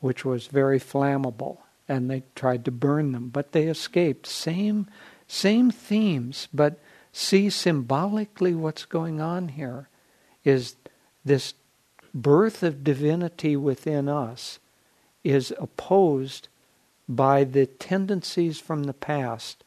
which 0.00 0.24
was 0.24 0.46
very 0.46 0.78
flammable, 0.78 1.58
and 1.88 2.10
they 2.10 2.22
tried 2.34 2.64
to 2.64 2.70
burn 2.70 3.12
them, 3.12 3.28
but 3.28 3.52
they 3.52 3.64
escaped. 3.64 4.26
Same, 4.26 4.86
same 5.26 5.70
themes, 5.70 6.48
but 6.52 6.78
see 7.12 7.50
symbolically 7.50 8.54
what's 8.54 8.84
going 8.84 9.20
on 9.20 9.48
here 9.48 9.88
is 10.44 10.76
this 11.24 11.54
birth 12.14 12.62
of 12.62 12.84
divinity 12.84 13.56
within 13.56 14.08
us 14.08 14.58
is 15.24 15.52
opposed 15.58 16.48
by 17.08 17.44
the 17.44 17.66
tendencies 17.66 18.60
from 18.60 18.84
the 18.84 18.94
past 18.94 19.64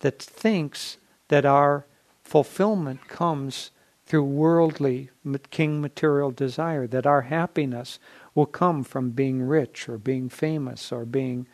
that 0.00 0.20
thinks 0.20 0.96
that 1.28 1.44
our 1.44 1.84
fulfillment 2.32 3.08
comes 3.08 3.72
through 4.06 4.24
worldly 4.24 5.10
king 5.50 5.82
material 5.82 6.30
desire, 6.30 6.86
that 6.86 7.06
our 7.06 7.20
happiness 7.20 7.98
will 8.34 8.46
come 8.46 8.82
from 8.82 9.10
being 9.10 9.42
rich 9.42 9.86
or 9.86 9.98
being 9.98 10.30
famous 10.30 10.90
or 10.90 11.04
being 11.04 11.46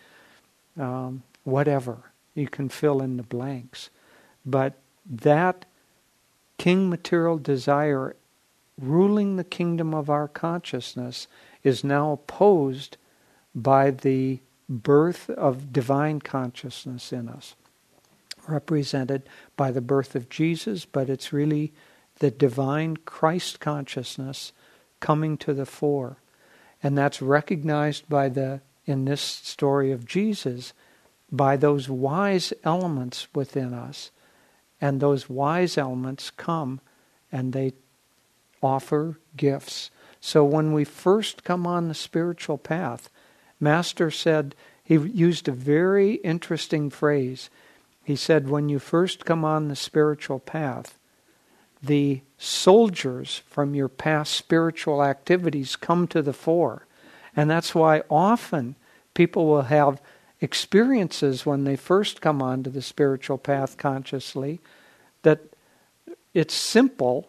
um, 0.78 1.24
whatever. 1.42 2.12
You 2.36 2.46
can 2.46 2.68
fill 2.68 3.02
in 3.02 3.16
the 3.16 3.24
blanks. 3.24 3.90
But 4.46 4.74
that 5.04 5.64
king 6.58 6.88
material 6.88 7.38
desire 7.38 8.14
ruling 8.80 9.34
the 9.34 9.42
kingdom 9.42 9.92
of 9.92 10.08
our 10.08 10.28
consciousness 10.28 11.26
is 11.64 11.82
now 11.82 12.12
opposed 12.12 12.96
by 13.52 13.90
the 13.90 14.38
birth 14.68 15.28
of 15.30 15.72
divine 15.72 16.20
consciousness 16.20 17.12
in 17.12 17.28
us, 17.28 17.56
represented 18.48 19.22
by 19.56 19.70
the 19.70 19.80
birth 19.80 20.14
of 20.14 20.28
Jesus, 20.28 20.84
but 20.84 21.08
it's 21.08 21.32
really 21.32 21.72
the 22.18 22.30
divine 22.30 22.96
Christ 22.96 23.60
consciousness 23.60 24.52
coming 25.00 25.36
to 25.38 25.54
the 25.54 25.66
fore. 25.66 26.18
And 26.82 26.96
that's 26.96 27.22
recognized 27.22 28.08
by 28.08 28.28
the 28.28 28.60
in 28.86 29.04
this 29.04 29.20
story 29.20 29.92
of 29.92 30.06
Jesus 30.06 30.72
by 31.30 31.56
those 31.56 31.90
wise 31.90 32.54
elements 32.64 33.28
within 33.34 33.74
us. 33.74 34.10
And 34.80 34.98
those 34.98 35.28
wise 35.28 35.76
elements 35.76 36.30
come 36.30 36.80
and 37.30 37.52
they 37.52 37.74
offer 38.62 39.18
gifts. 39.36 39.90
So 40.20 40.42
when 40.44 40.72
we 40.72 40.84
first 40.84 41.44
come 41.44 41.66
on 41.66 41.88
the 41.88 41.94
spiritual 41.94 42.58
path, 42.58 43.10
Master 43.60 44.10
said, 44.10 44.54
he 44.82 44.96
used 44.96 45.48
a 45.48 45.52
very 45.52 46.14
interesting 46.14 46.88
phrase. 46.88 47.50
He 48.08 48.16
said, 48.16 48.48
when 48.48 48.70
you 48.70 48.78
first 48.78 49.26
come 49.26 49.44
on 49.44 49.68
the 49.68 49.76
spiritual 49.76 50.38
path, 50.38 50.98
the 51.82 52.22
soldiers 52.38 53.42
from 53.50 53.74
your 53.74 53.90
past 53.90 54.32
spiritual 54.32 55.04
activities 55.04 55.76
come 55.76 56.06
to 56.08 56.22
the 56.22 56.32
fore. 56.32 56.86
And 57.36 57.50
that's 57.50 57.74
why 57.74 58.04
often 58.08 58.76
people 59.12 59.44
will 59.44 59.64
have 59.64 60.00
experiences 60.40 61.44
when 61.44 61.64
they 61.64 61.76
first 61.76 62.22
come 62.22 62.40
onto 62.40 62.70
the 62.70 62.80
spiritual 62.80 63.36
path 63.36 63.76
consciously 63.76 64.58
that 65.20 65.40
it's 66.32 66.54
simple, 66.54 67.28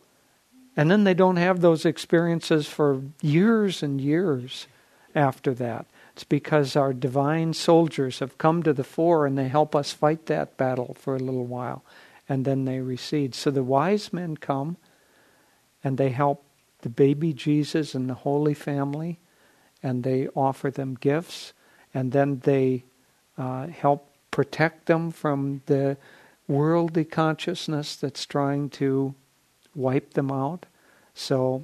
and 0.78 0.90
then 0.90 1.04
they 1.04 1.14
don't 1.14 1.36
have 1.36 1.60
those 1.60 1.84
experiences 1.84 2.70
for 2.70 3.02
years 3.22 3.84
and 3.84 4.00
years 4.00 4.68
after 5.14 5.54
that. 5.56 5.88
It's 6.20 6.26
because 6.26 6.76
our 6.76 6.92
divine 6.92 7.54
soldiers 7.54 8.20
have 8.20 8.38
come 8.38 8.62
to 8.64 8.74
the 8.74 8.84
fore 8.84 9.26
and 9.26 9.38
they 9.38 9.48
help 9.48 9.74
us 9.74 9.94
fight 9.94 10.26
that 10.26 10.58
battle 10.58 10.94
for 11.00 11.16
a 11.16 11.20
little 11.20 11.46
while 11.46 11.82
and 12.28 12.44
then 12.44 12.66
they 12.66 12.82
recede. 12.82 13.34
So 13.34 13.52
the 13.52 13.64
wise 13.64 14.12
men 14.12 14.36
come 14.36 14.76
and 15.82 15.98
they 15.98 16.10
help 16.10 16.44
the 16.82 16.90
baby 16.90 17.32
Jesus 17.32 17.96
and 17.96 18.10
the 18.10 18.16
Holy 18.16 18.54
Family 18.54 19.18
and 19.82 20.04
they 20.04 20.28
offer 20.36 20.70
them 20.70 20.96
gifts 20.96 21.54
and 21.94 22.12
then 22.12 22.40
they 22.40 22.84
uh, 23.38 23.68
help 23.68 24.12
protect 24.30 24.88
them 24.88 25.12
from 25.12 25.62
the 25.68 25.96
worldly 26.50 27.06
consciousness 27.06 27.96
that's 27.96 28.26
trying 28.26 28.70
to 28.72 29.16
wipe 29.74 30.16
them 30.16 30.34
out. 30.34 30.66
So, 31.14 31.64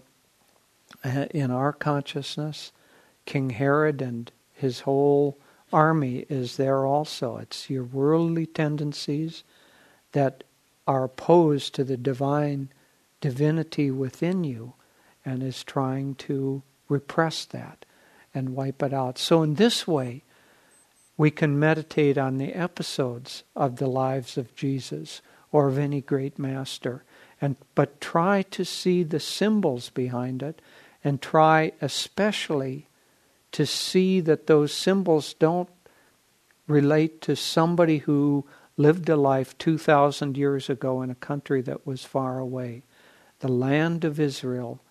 uh, 1.04 1.26
in 1.32 1.52
our 1.52 1.74
consciousness, 1.74 2.72
King 3.26 3.50
Herod 3.50 4.02
and 4.02 4.32
his 4.66 4.82
whole 4.82 5.38
army 5.72 6.26
is 6.28 6.58
there 6.58 6.86
also. 6.86 7.38
It's 7.38 7.70
your 7.70 7.84
worldly 7.84 8.48
tendencies 8.48 9.44
that 10.12 10.44
are 10.88 11.04
opposed 11.04 11.76
to 11.76 11.84
the 11.84 11.98
divine 11.98 12.70
divinity 13.22 13.92
within 13.92 14.44
you 14.44 14.74
and 15.24 15.44
is 15.44 15.64
trying 15.64 16.16
to 16.16 16.64
repress 16.90 17.46
that 17.46 17.86
and 18.34 18.56
wipe 18.56 18.82
it 18.82 18.94
out. 18.94 19.18
So, 19.18 19.44
in 19.44 19.56
this 19.56 19.88
way, 19.88 20.24
we 21.18 21.32
can 21.32 21.60
meditate 21.60 22.18
on 22.18 22.38
the 22.38 22.54
episodes 22.54 23.44
of 23.56 23.78
the 23.78 23.88
lives 23.88 24.38
of 24.38 24.56
Jesus 24.56 25.22
or 25.52 25.68
of 25.68 25.78
any 25.78 26.02
great 26.02 26.38
master 26.38 27.04
and 27.40 27.56
but 27.76 28.02
try 28.02 28.42
to 28.42 28.66
see 28.66 29.04
the 29.04 29.20
symbols 29.20 29.90
behind 29.90 30.42
it 30.42 30.62
and 31.04 31.22
try 31.22 31.72
especially 31.82 32.88
to 33.56 33.66
see 33.66 34.20
that 34.20 34.48
those 34.48 34.74
symbols 34.74 35.34
don't 35.34 35.70
relate 36.68 37.22
to 37.22 37.38
somebody 37.38 38.00
who 38.00 38.46
lived 38.76 39.08
a 39.08 39.16
life 39.16 39.58
2,000 39.58 40.36
years 40.36 40.70
ago 40.70 41.02
in 41.02 41.10
a 41.10 41.16
country 41.16 41.62
that 41.62 41.88
was 41.88 42.04
far 42.04 42.38
away. 42.38 42.84
The 43.40 43.48
land 43.48 44.04
of 44.04 44.20
Israel 44.20 44.82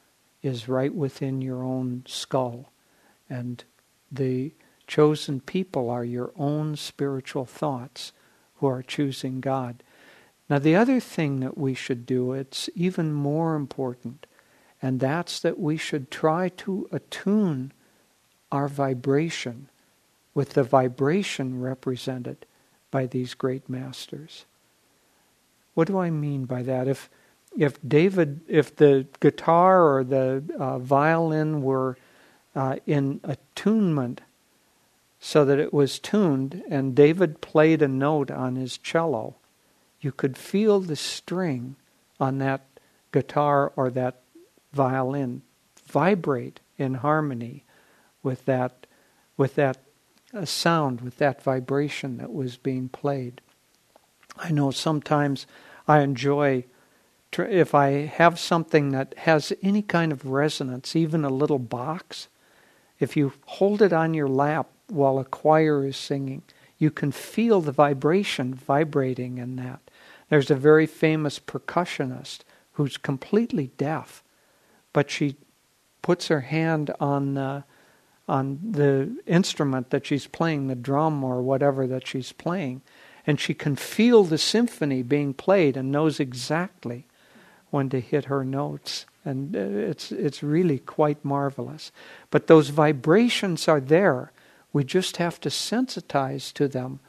is 0.41 0.67
right 0.67 0.95
within 0.95 1.43
your 1.43 1.63
own 1.63 2.05
skull, 2.07 2.73
and 3.29 3.63
the 4.11 4.55
chosen 4.87 5.41
people 5.41 5.91
are 5.91 6.03
your 6.03 6.33
own 6.35 6.75
spiritual 6.75 7.45
thoughts 7.45 8.13
who 8.55 8.67
are 8.67 8.83
choosing 8.83 9.43
God. 9.43 9.83
Now, 10.49 10.59
the 10.59 10.75
other 10.75 11.01
thing 11.01 11.41
that 11.41 11.59
we 11.59 11.75
should 11.75 12.07
do, 12.07 12.33
it's 12.33 12.71
even 12.75 13.13
more 13.13 13.57
important, 13.57 14.25
and 14.81 15.01
that's 15.01 15.39
that 15.41 15.61
we 15.61 15.77
should 15.77 16.11
try 16.11 16.49
to 16.49 16.89
attune 16.91 17.71
our 18.55 18.69
vibration 18.69 19.69
with 20.33 20.51
the 20.51 20.63
vibration 20.63 21.61
represented 21.61 22.47
by 22.91 23.07
these 23.07 23.35
great 23.35 23.69
masters. 23.69 24.47
What 25.75 25.89
do 25.89 25.99
I 25.99 26.11
mean 26.11 26.45
by 26.45 26.63
that? 26.63 26.87
If 26.87 27.11
if 27.57 27.79
David, 27.87 28.41
if 28.49 28.75
the 28.75 29.07
guitar 29.21 29.97
or 29.97 30.05
the 30.05 30.43
uh, 30.59 30.79
violin 30.79 31.63
were 31.63 31.97
uh, 32.55 32.77
in 32.87 33.21
attunement, 33.23 34.21
so 35.21 35.45
that 35.45 35.59
it 35.59 35.73
was 35.73 35.99
tuned, 35.99 36.63
and 36.69 36.95
David 36.95 37.41
played 37.41 37.81
a 37.81 37.89
note 37.89 38.31
on 38.31 38.57
his 38.57 38.77
cello, 38.77 39.37
you 40.01 40.13
could 40.13 40.37
feel 40.37 40.81
the 40.81 40.97
string 40.97 41.77
on 42.21 42.39
that 42.39 42.63
guitar 43.13 43.73
or 43.77 43.91
that 43.91 44.21
violin 44.73 45.43
vibrate 45.87 46.61
in 46.77 46.95
harmony 46.95 47.64
with 48.25 48.45
that 48.47 48.87
with 49.37 49.55
that 49.55 49.79
uh, 50.33 50.45
sound 50.45 51.01
with 51.01 51.19
that 51.19 51.43
vibration 51.43 52.17
that 52.17 52.33
was 52.33 52.57
being 52.57 52.89
played. 52.89 53.41
I 54.37 54.51
know 54.51 54.73
sometimes 54.73 55.47
i 55.87 56.01
enjoy 56.01 56.65
if 57.37 57.75
i 57.75 57.91
have 58.07 58.39
something 58.39 58.91
that 58.91 59.15
has 59.19 59.53
any 59.63 59.83
kind 59.83 60.13
of 60.13 60.27
resonance 60.27 60.97
even 60.97 61.25
a 61.25 61.31
little 61.31 61.59
box 61.59 62.29
if 62.99 63.17
you 63.17 63.33
hold 63.47 63.83
it 63.83 63.93
on 63.93 64.15
your 64.15 64.29
lap 64.29 64.69
while 64.89 65.19
a 65.19 65.25
choir 65.25 65.85
is 65.87 65.97
singing 65.97 66.43
you 66.79 66.91
can 66.91 67.13
feel 67.13 67.61
the 67.61 67.73
vibration 67.73 68.53
vibrating 68.53 69.39
in 69.39 69.57
that. 69.57 69.81
There's 70.29 70.51
a 70.51 70.57
very 70.57 70.87
famous 70.87 71.39
percussionist 71.39 72.41
who's 72.73 72.97
completely 72.97 73.71
deaf 73.77 74.23
but 74.93 75.11
she 75.11 75.37
puts 76.03 76.29
her 76.29 76.43
hand 76.43 76.91
on 77.01 77.35
the 77.35 77.65
on 78.27 78.59
the 78.63 79.17
instrument 79.27 79.91
that 79.91 80.07
she's 80.07 80.27
playing, 80.27 80.69
the 80.69 80.75
drum 80.75 81.23
or 81.23 81.43
whatever 81.43 81.87
that 81.87 82.07
she's 82.07 82.33
playing, 82.33 82.83
and 83.27 83.39
she 83.39 83.55
can 83.55 83.77
feel 83.77 84.25
the 84.25 84.39
symphony 84.39 85.03
being 85.03 85.35
played 85.35 85.77
and 85.77 85.93
knows 85.93 86.21
exactly 86.21 87.07
when 87.71 87.89
to 87.91 88.01
hit 88.01 88.27
her 88.27 88.45
notes. 88.45 89.07
And 89.25 89.57
uh, 89.57 89.59
it's 89.59 90.13
it's 90.13 90.43
really 90.43 90.79
quite 90.79 91.25
marvelous. 91.25 91.91
But 92.31 92.47
those 92.47 92.69
vibrations 92.69 93.69
are 93.69 93.81
there. 93.81 94.33
We 94.73 94.85
just 94.85 95.17
have 95.17 95.41
to 95.41 95.49
sensitize 95.49 96.53
to 96.55 96.69
them 96.69 97.01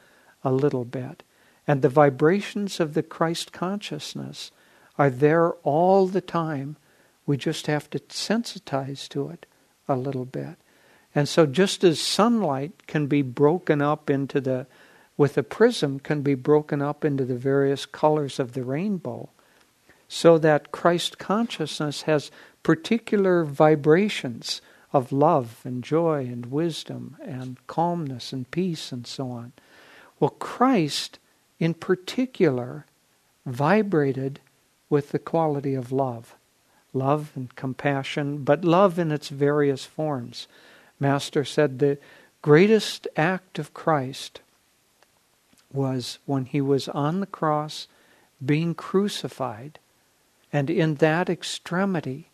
a 0.42 0.52
little 0.52 0.84
bit. 0.84 1.22
And 1.66 1.82
the 1.82 1.88
vibrations 1.88 2.80
of 2.80 2.94
the 2.94 3.02
Christ 3.02 3.52
consciousness 3.52 4.50
are 4.98 5.10
there 5.10 5.52
all 5.62 6.06
the 6.06 6.20
time 6.20 6.76
we 7.26 7.36
just 7.36 7.66
have 7.66 7.90
to 7.90 7.98
sensitize 7.98 9.08
to 9.08 9.28
it 9.28 9.46
a 9.88 9.96
little 9.96 10.24
bit. 10.24 10.56
And 11.16 11.26
so 11.26 11.46
just 11.46 11.82
as 11.82 11.98
sunlight 11.98 12.86
can 12.86 13.06
be 13.06 13.22
broken 13.22 13.80
up 13.80 14.10
into 14.10 14.38
the 14.38 14.66
with 15.16 15.38
a 15.38 15.42
prism 15.42 15.98
can 15.98 16.20
be 16.20 16.34
broken 16.34 16.82
up 16.82 17.02
into 17.02 17.24
the 17.24 17.38
various 17.38 17.86
colors 17.86 18.38
of 18.38 18.52
the 18.52 18.62
rainbow, 18.62 19.30
so 20.08 20.36
that 20.36 20.72
Christ 20.72 21.18
consciousness 21.18 22.02
has 22.02 22.30
particular 22.62 23.42
vibrations 23.42 24.60
of 24.92 25.10
love 25.10 25.62
and 25.64 25.82
joy 25.82 26.26
and 26.26 26.46
wisdom 26.46 27.16
and 27.24 27.56
calmness 27.66 28.30
and 28.34 28.50
peace 28.50 28.92
and 28.92 29.06
so 29.06 29.30
on. 29.30 29.52
Well, 30.20 30.36
Christ 30.38 31.18
in 31.58 31.72
particular 31.72 32.84
vibrated 33.46 34.40
with 34.90 35.12
the 35.12 35.18
quality 35.18 35.72
of 35.74 35.92
love 35.92 36.34
love 36.92 37.32
and 37.34 37.54
compassion, 37.56 38.38
but 38.38 38.64
love 38.64 38.98
in 38.98 39.10
its 39.10 39.28
various 39.28 39.84
forms. 39.84 40.46
Master 40.98 41.44
said 41.44 41.78
the 41.78 41.98
greatest 42.42 43.06
act 43.16 43.58
of 43.58 43.74
Christ 43.74 44.40
was 45.72 46.18
when 46.26 46.46
he 46.46 46.60
was 46.60 46.88
on 46.88 47.20
the 47.20 47.26
cross 47.26 47.86
being 48.44 48.74
crucified, 48.74 49.78
and 50.52 50.70
in 50.70 50.96
that 50.96 51.28
extremity, 51.28 52.28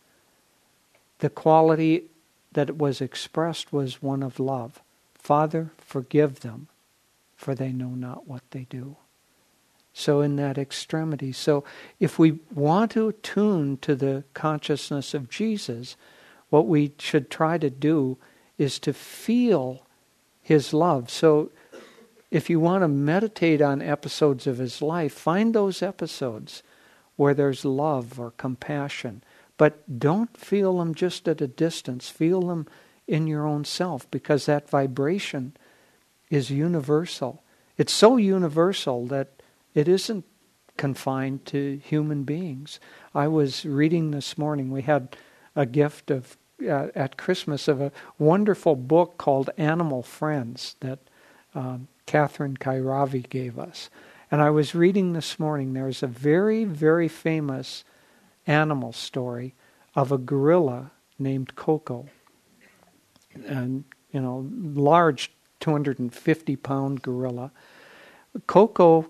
the 1.19 1.29
quality 1.29 2.05
that 2.51 2.77
was 2.77 3.01
expressed 3.01 3.73
was 3.73 4.01
one 4.01 4.21
of 4.23 4.39
love. 4.39 4.81
Father, 5.15 5.71
forgive 5.77 6.41
them, 6.41 6.67
for 7.35 7.55
they 7.55 7.71
know 7.71 7.89
not 7.89 8.27
what 8.27 8.43
they 8.51 8.67
do. 8.69 8.97
So, 9.93 10.21
in 10.21 10.37
that 10.37 10.57
extremity. 10.57 11.31
So, 11.31 11.63
if 11.99 12.17
we 12.17 12.39
want 12.53 12.91
to 12.91 13.09
attune 13.09 13.77
to 13.77 13.95
the 13.95 14.23
consciousness 14.33 15.13
of 15.13 15.29
Jesus, 15.29 15.95
what 16.49 16.67
we 16.67 16.93
should 16.97 17.29
try 17.29 17.57
to 17.59 17.69
do 17.69 18.17
is 18.57 18.79
to 18.79 18.93
feel 18.93 19.85
his 20.41 20.73
love. 20.73 21.09
So, 21.09 21.51
if 22.31 22.49
you 22.49 22.59
want 22.59 22.81
to 22.81 22.87
meditate 22.87 23.61
on 23.61 23.81
episodes 23.81 24.47
of 24.47 24.57
his 24.57 24.81
life, 24.81 25.13
find 25.13 25.53
those 25.53 25.83
episodes 25.83 26.63
where 27.15 27.35
there's 27.35 27.63
love 27.63 28.19
or 28.19 28.31
compassion. 28.31 29.23
But 29.57 29.99
don't 29.99 30.35
feel 30.35 30.79
them 30.79 30.95
just 30.95 31.27
at 31.27 31.41
a 31.41 31.47
distance. 31.47 32.09
Feel 32.09 32.41
them 32.41 32.67
in 33.07 33.27
your 33.27 33.45
own 33.45 33.65
self 33.65 34.09
because 34.09 34.47
that 34.47 34.69
vibration 34.69 35.55
is 36.29 36.49
universal. 36.49 37.43
It's 37.77 37.93
so 37.93 38.17
universal 38.17 39.05
that 39.07 39.41
it 39.75 39.87
isn't 39.87 40.25
confined 40.77 41.45
to 41.45 41.79
human 41.83 42.23
beings. 42.23 42.79
I 43.13 43.27
was 43.27 43.65
reading 43.65 44.11
this 44.11 44.37
morning, 44.37 44.71
we 44.71 44.81
had 44.81 45.15
a 45.55 45.65
gift 45.65 46.09
of 46.09 46.37
uh, 46.61 46.87
at 46.95 47.17
Christmas 47.17 47.67
of 47.67 47.81
a 47.81 47.91
wonderful 48.17 48.75
book 48.75 49.17
called 49.17 49.49
Animal 49.57 50.03
Friends 50.03 50.75
that 50.79 50.99
um, 51.55 51.87
Catherine 52.05 52.57
Kairavi 52.57 53.27
gave 53.29 53.57
us. 53.57 53.89
And 54.31 54.41
I 54.41 54.49
was 54.49 54.73
reading 54.73 55.13
this 55.13 55.39
morning, 55.39 55.73
there's 55.73 56.01
a 56.01 56.07
very, 56.07 56.63
very 56.63 57.07
famous 57.07 57.83
animal 58.47 58.91
story 58.91 59.53
of 59.95 60.11
a 60.11 60.17
gorilla 60.17 60.91
named 61.19 61.55
Coco. 61.55 62.07
And, 63.45 63.83
you 64.11 64.19
know, 64.19 64.49
large 64.51 65.31
250 65.59 66.55
pound 66.57 67.01
gorilla. 67.01 67.51
Coco 68.47 69.07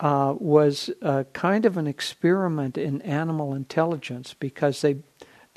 uh, 0.00 0.34
was 0.38 0.90
a 1.02 1.24
kind 1.32 1.66
of 1.66 1.76
an 1.76 1.86
experiment 1.86 2.78
in 2.78 3.02
animal 3.02 3.54
intelligence 3.54 4.34
because 4.38 4.80
they 4.80 4.96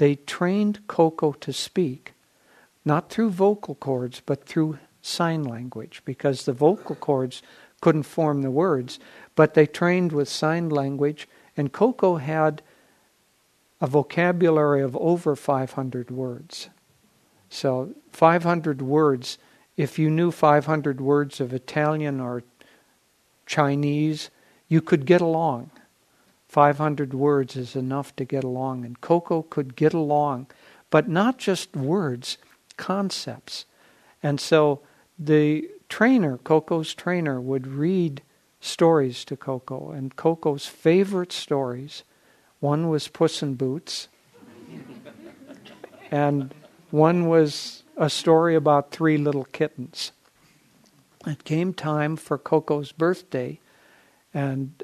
they 0.02 0.16
trained 0.16 0.88
Coco 0.88 1.32
to 1.34 1.54
speak, 1.54 2.14
not 2.84 3.12
through 3.12 3.30
vocal 3.30 3.76
cords 3.76 4.20
but 4.26 4.46
through 4.48 4.80
sign 5.04 5.44
language 5.44 6.02
because 6.06 6.46
the 6.46 6.54
vocal 6.54 6.96
cords 6.96 7.44
couldn't 7.82 8.02
form 8.02 8.42
the 8.42 8.50
words, 8.50 8.98
but 9.36 9.54
they 9.54 9.68
trained 9.68 10.12
with 10.12 10.28
sign 10.28 10.70
language, 10.70 11.28
and 11.56 11.72
Coco 11.72 12.16
had 12.16 12.64
a 13.80 13.86
vocabulary 13.86 14.82
of 14.82 14.98
over 14.98 15.36
500 15.36 16.10
words. 16.10 16.70
So, 17.52 17.94
500 18.12 18.82
words, 18.82 19.38
if 19.78 20.00
you 20.00 20.10
knew 20.10 20.32
500 20.32 21.00
words 21.00 21.40
of 21.40 21.54
Italian 21.54 22.20
or 22.20 22.42
Chinese, 23.46 24.32
you 24.68 24.82
could 24.82 25.06
get 25.06 25.22
along. 25.22 25.70
500 26.52 27.14
words 27.14 27.56
is 27.56 27.78
enough 27.78 28.14
to 28.18 28.26
get 28.26 28.44
along. 28.44 28.84
And 28.84 29.00
Koko 29.00 29.44
could 29.44 29.74
get 29.78 29.94
along, 29.94 30.48
but 30.90 31.08
not 31.08 31.38
just 31.38 31.78
words, 31.78 32.38
concepts. 32.76 33.64
And 34.22 34.38
so 34.38 34.82
the 35.18 35.70
trainer, 35.88 36.40
Koko's 36.40 36.94
trainer, 36.94 37.40
would 37.40 37.68
read 37.68 38.22
stories 38.60 39.24
to 39.26 39.38
Koko. 39.38 39.92
And 39.92 40.18
Koko's 40.18 40.66
favorite 40.66 41.32
stories 41.32 42.04
one 42.60 42.90
was 42.90 43.08
Puss 43.08 43.42
in 43.42 43.56
Boots, 43.56 44.10
and 46.12 46.54
one 46.90 47.28
was 47.28 47.84
a 47.96 48.10
story 48.10 48.56
about 48.56 48.92
three 48.92 49.18
little 49.18 49.46
kittens. 49.46 50.12
It 51.26 51.46
came 51.46 51.74
time 51.74 52.18
for 52.18 52.38
Koko's 52.38 52.92
birthday, 52.92 53.62
and 54.34 54.84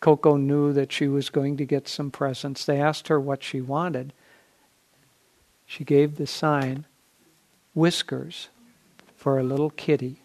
Koko 0.00 0.36
knew 0.36 0.72
that 0.72 0.92
she 0.92 1.08
was 1.08 1.28
going 1.30 1.56
to 1.56 1.64
get 1.64 1.88
some 1.88 2.10
presents. 2.10 2.64
They 2.64 2.80
asked 2.80 3.08
her 3.08 3.18
what 3.18 3.42
she 3.42 3.60
wanted. 3.60 4.12
She 5.66 5.84
gave 5.84 6.16
the 6.16 6.26
sign, 6.26 6.86
whiskers, 7.74 8.48
for 9.16 9.38
a 9.38 9.42
little 9.42 9.70
kitty. 9.70 10.22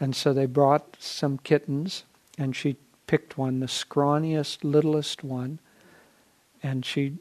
And 0.00 0.16
so 0.16 0.32
they 0.32 0.46
brought 0.46 0.96
some 0.98 1.38
kittens, 1.38 2.04
and 2.38 2.56
she 2.56 2.76
picked 3.06 3.36
one, 3.36 3.60
the 3.60 3.66
scrawniest, 3.66 4.64
littlest 4.64 5.22
one, 5.22 5.58
and 6.62 6.84
she 6.84 7.18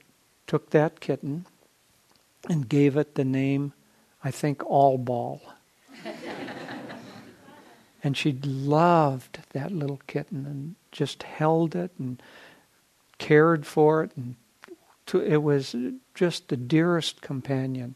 took 0.47 0.69
that 0.69 0.99
kitten 0.99 1.45
and 2.49 2.69
gave 2.69 2.95
it 2.95 3.15
the 3.15 3.25
name, 3.25 3.73
I 4.23 4.31
think, 4.31 4.63
All 4.65 4.97
Ball. 4.97 5.41
and 8.03 8.15
she 8.15 8.31
loved 8.31 9.39
that 9.51 9.71
little 9.71 10.01
kitten 10.07 10.45
and 10.45 10.75
just 10.91 11.23
held 11.23 11.75
it 11.75 11.91
and 11.97 12.21
cared 13.17 13.65
for 13.65 14.03
it 14.03 14.11
and 14.15 14.35
to, 15.07 15.21
it 15.21 15.43
was 15.43 15.75
just 16.13 16.47
the 16.47 16.57
dearest 16.57 17.21
companion. 17.21 17.95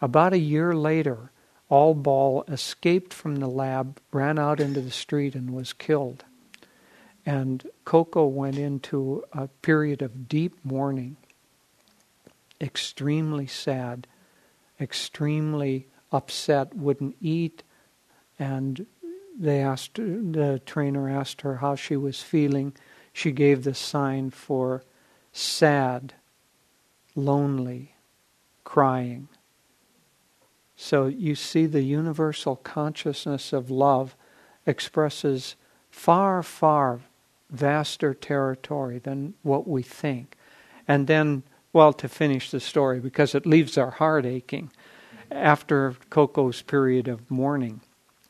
About 0.00 0.32
a 0.32 0.38
year 0.38 0.74
later, 0.74 1.30
All 1.68 1.94
Ball 1.94 2.44
escaped 2.46 3.12
from 3.12 3.36
the 3.36 3.48
lab, 3.48 3.98
ran 4.12 4.38
out 4.38 4.60
into 4.60 4.80
the 4.80 4.90
street, 4.90 5.34
and 5.34 5.50
was 5.50 5.72
killed. 5.72 6.24
And 7.26 7.66
Koko 7.84 8.26
went 8.26 8.58
into 8.58 9.24
a 9.32 9.48
period 9.48 10.02
of 10.02 10.28
deep 10.28 10.58
mourning, 10.62 11.16
extremely 12.60 13.46
sad, 13.46 14.06
extremely 14.80 15.86
upset, 16.12 16.74
wouldn't 16.74 17.16
eat, 17.20 17.62
and 18.38 18.86
they 19.36 19.60
asked 19.60 19.94
the 19.96 20.60
trainer 20.64 21.08
asked 21.08 21.40
her 21.42 21.56
how 21.56 21.74
she 21.74 21.96
was 21.96 22.22
feeling. 22.22 22.74
She 23.12 23.32
gave 23.32 23.64
the 23.64 23.74
sign 23.74 24.30
for 24.30 24.82
sad, 25.32 26.14
lonely, 27.14 27.94
crying. 28.64 29.28
So 30.76 31.06
you 31.06 31.34
see 31.34 31.66
the 31.66 31.82
universal 31.82 32.56
consciousness 32.56 33.52
of 33.52 33.70
love 33.70 34.16
expresses 34.66 35.56
far, 35.90 36.42
far 36.42 37.00
vaster 37.50 38.14
territory 38.14 38.98
than 38.98 39.34
what 39.42 39.68
we 39.68 39.82
think. 39.82 40.36
And 40.88 41.06
then, 41.06 41.44
well, 41.72 41.92
to 41.94 42.08
finish 42.08 42.50
the 42.50 42.60
story, 42.60 43.00
because 43.00 43.34
it 43.34 43.46
leaves 43.46 43.78
our 43.78 43.90
heart 43.90 44.26
aching, 44.26 44.72
after 45.30 45.96
Koko's 46.10 46.62
period 46.62 47.08
of 47.08 47.30
mourning, 47.30 47.80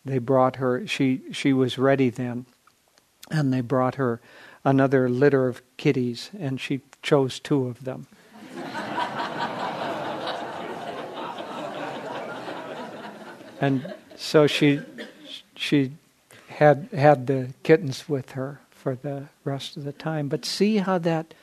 they 0.05 0.19
brought 0.19 0.57
her, 0.57 0.87
she, 0.87 1.23
she 1.33 1.53
was 1.53 1.79
ready 1.79 2.11
then, 2.11 2.47
and 3.31 3.53
they 3.53 3.61
brought 3.61 3.95
her 3.97 4.21
another 4.65 5.09
litter 5.09 5.49
of 5.49 5.63
kitties, 5.77 6.31
and 6.39 6.61
she 6.61 6.81
chose 7.03 7.41
two 7.41 7.67
of 7.67 7.85
them. 7.85 8.07
and 13.61 13.95
so 14.17 14.47
she 14.47 14.81
she 15.57 15.93
had 16.49 16.89
had 16.93 17.27
the 17.27 17.53
kittens 17.63 18.09
with 18.09 18.33
her 18.33 18.61
for 18.71 18.95
the 18.95 19.25
rest 19.45 19.77
of 19.77 19.85
the 19.85 19.93
time. 19.93 20.29
But 20.29 20.45
see 20.45 20.79
how 20.79 20.99
that 20.99 21.35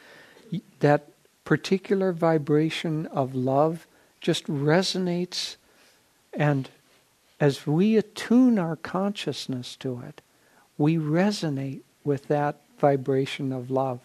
that 0.80 1.08
particular 1.46 2.12
vibration 2.12 3.08
of 3.08 3.36
love 3.36 3.88
just 4.20 4.46
resonates 4.46 5.56
and 6.34 6.70
as 7.42 7.66
we 7.66 7.98
attune 7.98 8.60
our 8.60 8.76
consciousness 8.76 9.76
to 9.78 10.00
it, 10.08 10.22
we 10.78 10.96
resonate 10.96 11.82
with 12.04 12.28
that 12.28 12.62
vibration 12.78 13.52
of 13.52 13.72
love. 13.72 14.00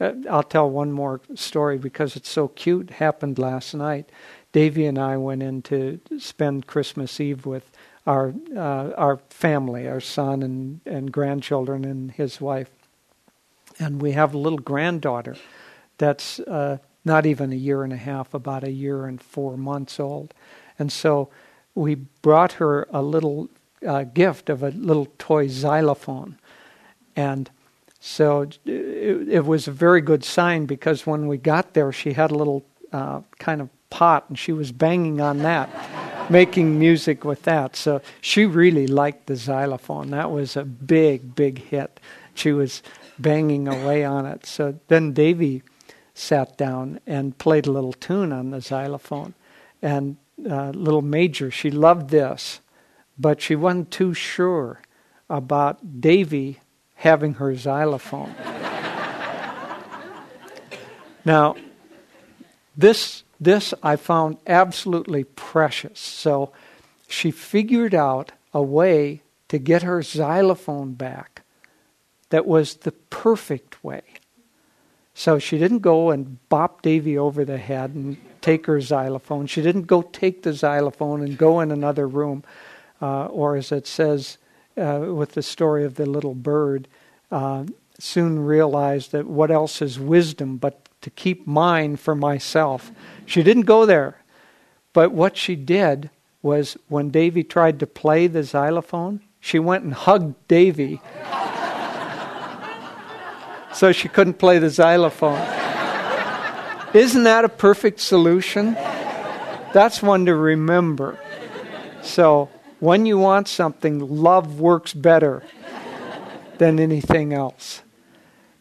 Uh, 0.00 0.14
I'll 0.30 0.42
tell 0.42 0.68
one 0.68 0.90
more 0.90 1.20
story 1.34 1.76
because 1.76 2.16
it's 2.16 2.30
so 2.30 2.48
cute. 2.48 2.88
Happened 2.88 3.38
last 3.38 3.74
night. 3.74 4.08
Davy 4.52 4.86
and 4.86 4.98
I 4.98 5.18
went 5.18 5.42
in 5.42 5.60
to 5.62 6.00
spend 6.18 6.66
Christmas 6.66 7.20
Eve 7.20 7.44
with 7.44 7.70
our 8.06 8.32
uh, 8.56 8.92
our 8.96 9.18
family, 9.28 9.86
our 9.86 10.00
son 10.00 10.42
and, 10.42 10.80
and 10.86 11.12
grandchildren 11.12 11.84
and 11.84 12.10
his 12.12 12.40
wife. 12.40 12.70
And 13.78 14.00
we 14.00 14.12
have 14.12 14.32
a 14.32 14.38
little 14.38 14.58
granddaughter 14.58 15.36
that's 15.98 16.40
uh, 16.40 16.78
not 17.04 17.26
even 17.26 17.52
a 17.52 17.56
year 17.56 17.84
and 17.84 17.92
a 17.92 17.98
half, 17.98 18.32
about 18.32 18.64
a 18.64 18.70
year 18.70 19.04
and 19.04 19.20
four 19.20 19.58
months 19.58 20.00
old. 20.00 20.32
And 20.78 20.90
so 20.90 21.28
we 21.74 21.94
brought 21.94 22.52
her 22.52 22.86
a 22.90 23.02
little 23.02 23.48
uh, 23.86 24.04
gift 24.04 24.50
of 24.50 24.62
a 24.62 24.70
little 24.70 25.06
toy 25.18 25.48
xylophone. 25.48 26.38
And 27.16 27.50
so 28.00 28.42
it, 28.64 29.28
it, 29.28 29.44
was 29.44 29.68
a 29.68 29.72
very 29.72 30.00
good 30.00 30.24
sign 30.24 30.66
because 30.66 31.06
when 31.06 31.26
we 31.26 31.36
got 31.36 31.74
there, 31.74 31.92
she 31.92 32.12
had 32.12 32.30
a 32.30 32.34
little 32.34 32.64
uh, 32.92 33.20
kind 33.38 33.60
of 33.60 33.68
pot 33.90 34.24
and 34.28 34.38
she 34.38 34.52
was 34.52 34.72
banging 34.72 35.20
on 35.20 35.38
that, 35.38 35.68
making 36.30 36.78
music 36.78 37.24
with 37.24 37.42
that. 37.42 37.76
So 37.76 38.00
she 38.20 38.46
really 38.46 38.86
liked 38.86 39.26
the 39.26 39.36
xylophone. 39.36 40.10
That 40.10 40.30
was 40.30 40.56
a 40.56 40.64
big, 40.64 41.34
big 41.34 41.58
hit. 41.58 42.00
She 42.34 42.52
was 42.52 42.82
banging 43.18 43.68
away 43.68 44.04
on 44.04 44.26
it. 44.26 44.46
So 44.46 44.78
then 44.88 45.12
Davy 45.12 45.62
sat 46.14 46.56
down 46.56 47.00
and 47.06 47.36
played 47.38 47.66
a 47.66 47.72
little 47.72 47.92
tune 47.92 48.32
on 48.32 48.50
the 48.50 48.60
xylophone. 48.60 49.34
And 49.82 50.16
uh, 50.48 50.70
little 50.70 51.02
Major, 51.02 51.50
she 51.50 51.70
loved 51.70 52.10
this, 52.10 52.60
but 53.18 53.40
she 53.40 53.56
wasn't 53.56 53.90
too 53.90 54.14
sure 54.14 54.80
about 55.28 56.00
Davy 56.00 56.60
having 56.96 57.34
her 57.34 57.54
xylophone. 57.54 58.34
now, 61.24 61.56
this 62.76 63.24
this 63.40 63.72
I 63.82 63.96
found 63.96 64.36
absolutely 64.46 65.24
precious. 65.24 65.98
So 65.98 66.52
she 67.08 67.30
figured 67.30 67.94
out 67.94 68.32
a 68.52 68.62
way 68.62 69.22
to 69.48 69.58
get 69.58 69.82
her 69.82 70.02
xylophone 70.02 70.92
back 70.92 71.42
that 72.28 72.46
was 72.46 72.76
the 72.76 72.92
perfect 72.92 73.82
way. 73.82 74.02
So 75.14 75.38
she 75.38 75.58
didn't 75.58 75.80
go 75.80 76.10
and 76.10 76.38
bop 76.48 76.82
Davy 76.82 77.18
over 77.18 77.44
the 77.44 77.58
head 77.58 77.94
and 77.94 78.16
take 78.40 78.66
her 78.66 78.80
xylophone. 78.80 79.46
She 79.46 79.62
didn't 79.62 79.86
go 79.86 80.02
take 80.02 80.42
the 80.42 80.52
xylophone 80.52 81.22
and 81.22 81.36
go 81.36 81.60
in 81.60 81.70
another 81.70 82.08
room, 82.08 82.42
uh, 83.02 83.26
or 83.26 83.56
as 83.56 83.72
it 83.72 83.86
says 83.86 84.38
uh, 84.76 85.06
with 85.08 85.32
the 85.32 85.42
story 85.42 85.84
of 85.84 85.96
the 85.96 86.06
little 86.06 86.34
bird, 86.34 86.88
uh, 87.30 87.64
soon 87.98 88.38
realized 88.38 89.12
that 89.12 89.26
what 89.26 89.50
else 89.50 89.82
is 89.82 89.98
wisdom 89.98 90.56
but 90.56 90.88
to 91.02 91.10
keep 91.10 91.46
mine 91.46 91.96
for 91.96 92.14
myself. 92.14 92.90
She 93.26 93.42
didn't 93.42 93.62
go 93.62 93.86
there. 93.86 94.22
But 94.92 95.12
what 95.12 95.36
she 95.36 95.56
did 95.56 96.10
was 96.42 96.76
when 96.88 97.10
Davy 97.10 97.44
tried 97.44 97.78
to 97.80 97.86
play 97.86 98.26
the 98.26 98.42
xylophone, 98.42 99.20
she 99.38 99.58
went 99.58 99.84
and 99.84 99.94
hugged 99.94 100.34
Davy. 100.48 101.00
So 103.72 103.92
she 103.92 104.08
couldn't 104.08 104.34
play 104.34 104.58
the 104.58 104.70
xylophone. 104.70 105.40
Isn't 106.92 107.22
that 107.24 107.44
a 107.44 107.48
perfect 107.48 108.00
solution? 108.00 108.74
That's 109.72 110.02
one 110.02 110.26
to 110.26 110.34
remember. 110.34 111.18
So, 112.02 112.48
when 112.80 113.06
you 113.06 113.18
want 113.18 113.46
something, 113.46 113.98
love 114.00 114.58
works 114.58 114.94
better 114.94 115.42
than 116.58 116.80
anything 116.80 117.32
else. 117.32 117.82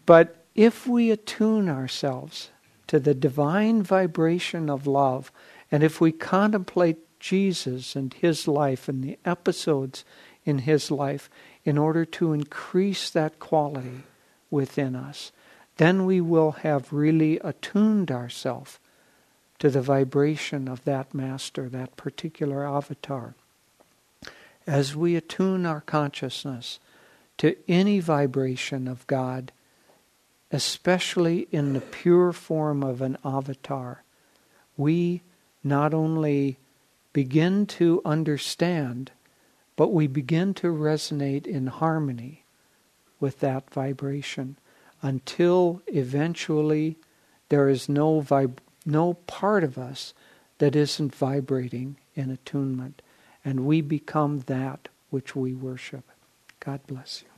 But 0.06 0.46
if 0.54 0.86
we 0.86 1.10
attune 1.10 1.70
ourselves 1.70 2.50
to 2.88 3.00
the 3.00 3.14
divine 3.14 3.82
vibration 3.82 4.70
of 4.70 4.86
love, 4.86 5.32
and 5.72 5.84
if 5.84 6.00
we 6.02 6.12
contemplate 6.12 6.98
Jesus 7.20 7.96
and 7.96 8.14
his 8.14 8.48
life 8.48 8.88
and 8.88 9.04
the 9.04 9.18
episodes 9.26 10.06
in 10.46 10.60
his 10.60 10.92
life 10.92 11.30
in 11.64 11.78
order 11.78 12.06
to 12.06 12.34
increase 12.34 13.10
that 13.10 13.40
quality 13.40 14.04
within 14.52 14.96
us, 14.96 15.32
then 15.78 16.06
we 16.06 16.20
will 16.20 16.52
have 16.52 16.92
really 16.92 17.40
attuned 17.40 18.12
ourselves 18.12 18.80
to 19.60 19.70
the 19.70 19.82
vibration 19.82 20.68
of 20.68 20.84
that 20.86 21.14
master, 21.14 21.70
that 21.70 21.96
particular 21.96 22.68
avatar. 22.68 23.36
As 24.66 24.96
we 24.96 25.16
attune 25.16 25.66
our 25.66 25.82
consciousness 25.82 26.80
to 27.38 27.56
any 27.68 28.00
vibration 28.00 28.88
of 28.88 29.08
God, 29.08 29.52
especially 30.52 31.48
in 31.52 31.74
the 31.74 31.82
pure 31.82 32.32
form 32.32 32.84
of 32.84 33.02
an 33.02 33.18
avatar, 33.24 34.04
we 34.78 35.22
not 35.64 35.94
only 35.94 36.58
begin 37.14 37.66
to 37.66 38.02
understand, 38.06 39.12
but 39.76 39.94
we 39.94 40.08
begin 40.08 40.54
to 40.54 40.68
resonate 40.68 41.46
in 41.46 41.68
harmony 41.68 42.44
with 43.20 43.40
that 43.40 43.70
vibration 43.72 44.58
until 45.02 45.82
eventually 45.88 46.98
there 47.50 47.70
is 47.70 47.90
no 47.90 48.22
vib- 48.22 48.60
no 48.86 49.14
part 49.14 49.64
of 49.64 49.78
us 49.78 50.14
that 50.60 50.76
isn't 50.76 51.16
vibrating 51.16 51.98
in 52.16 52.30
attunement 52.30 53.02
and 53.44 53.66
we 53.66 53.82
become 53.82 54.40
that 54.42 54.90
which 55.10 55.36
we 55.36 55.54
worship. 55.54 56.04
God 56.60 56.82
bless 56.88 57.22
you. 57.22 57.28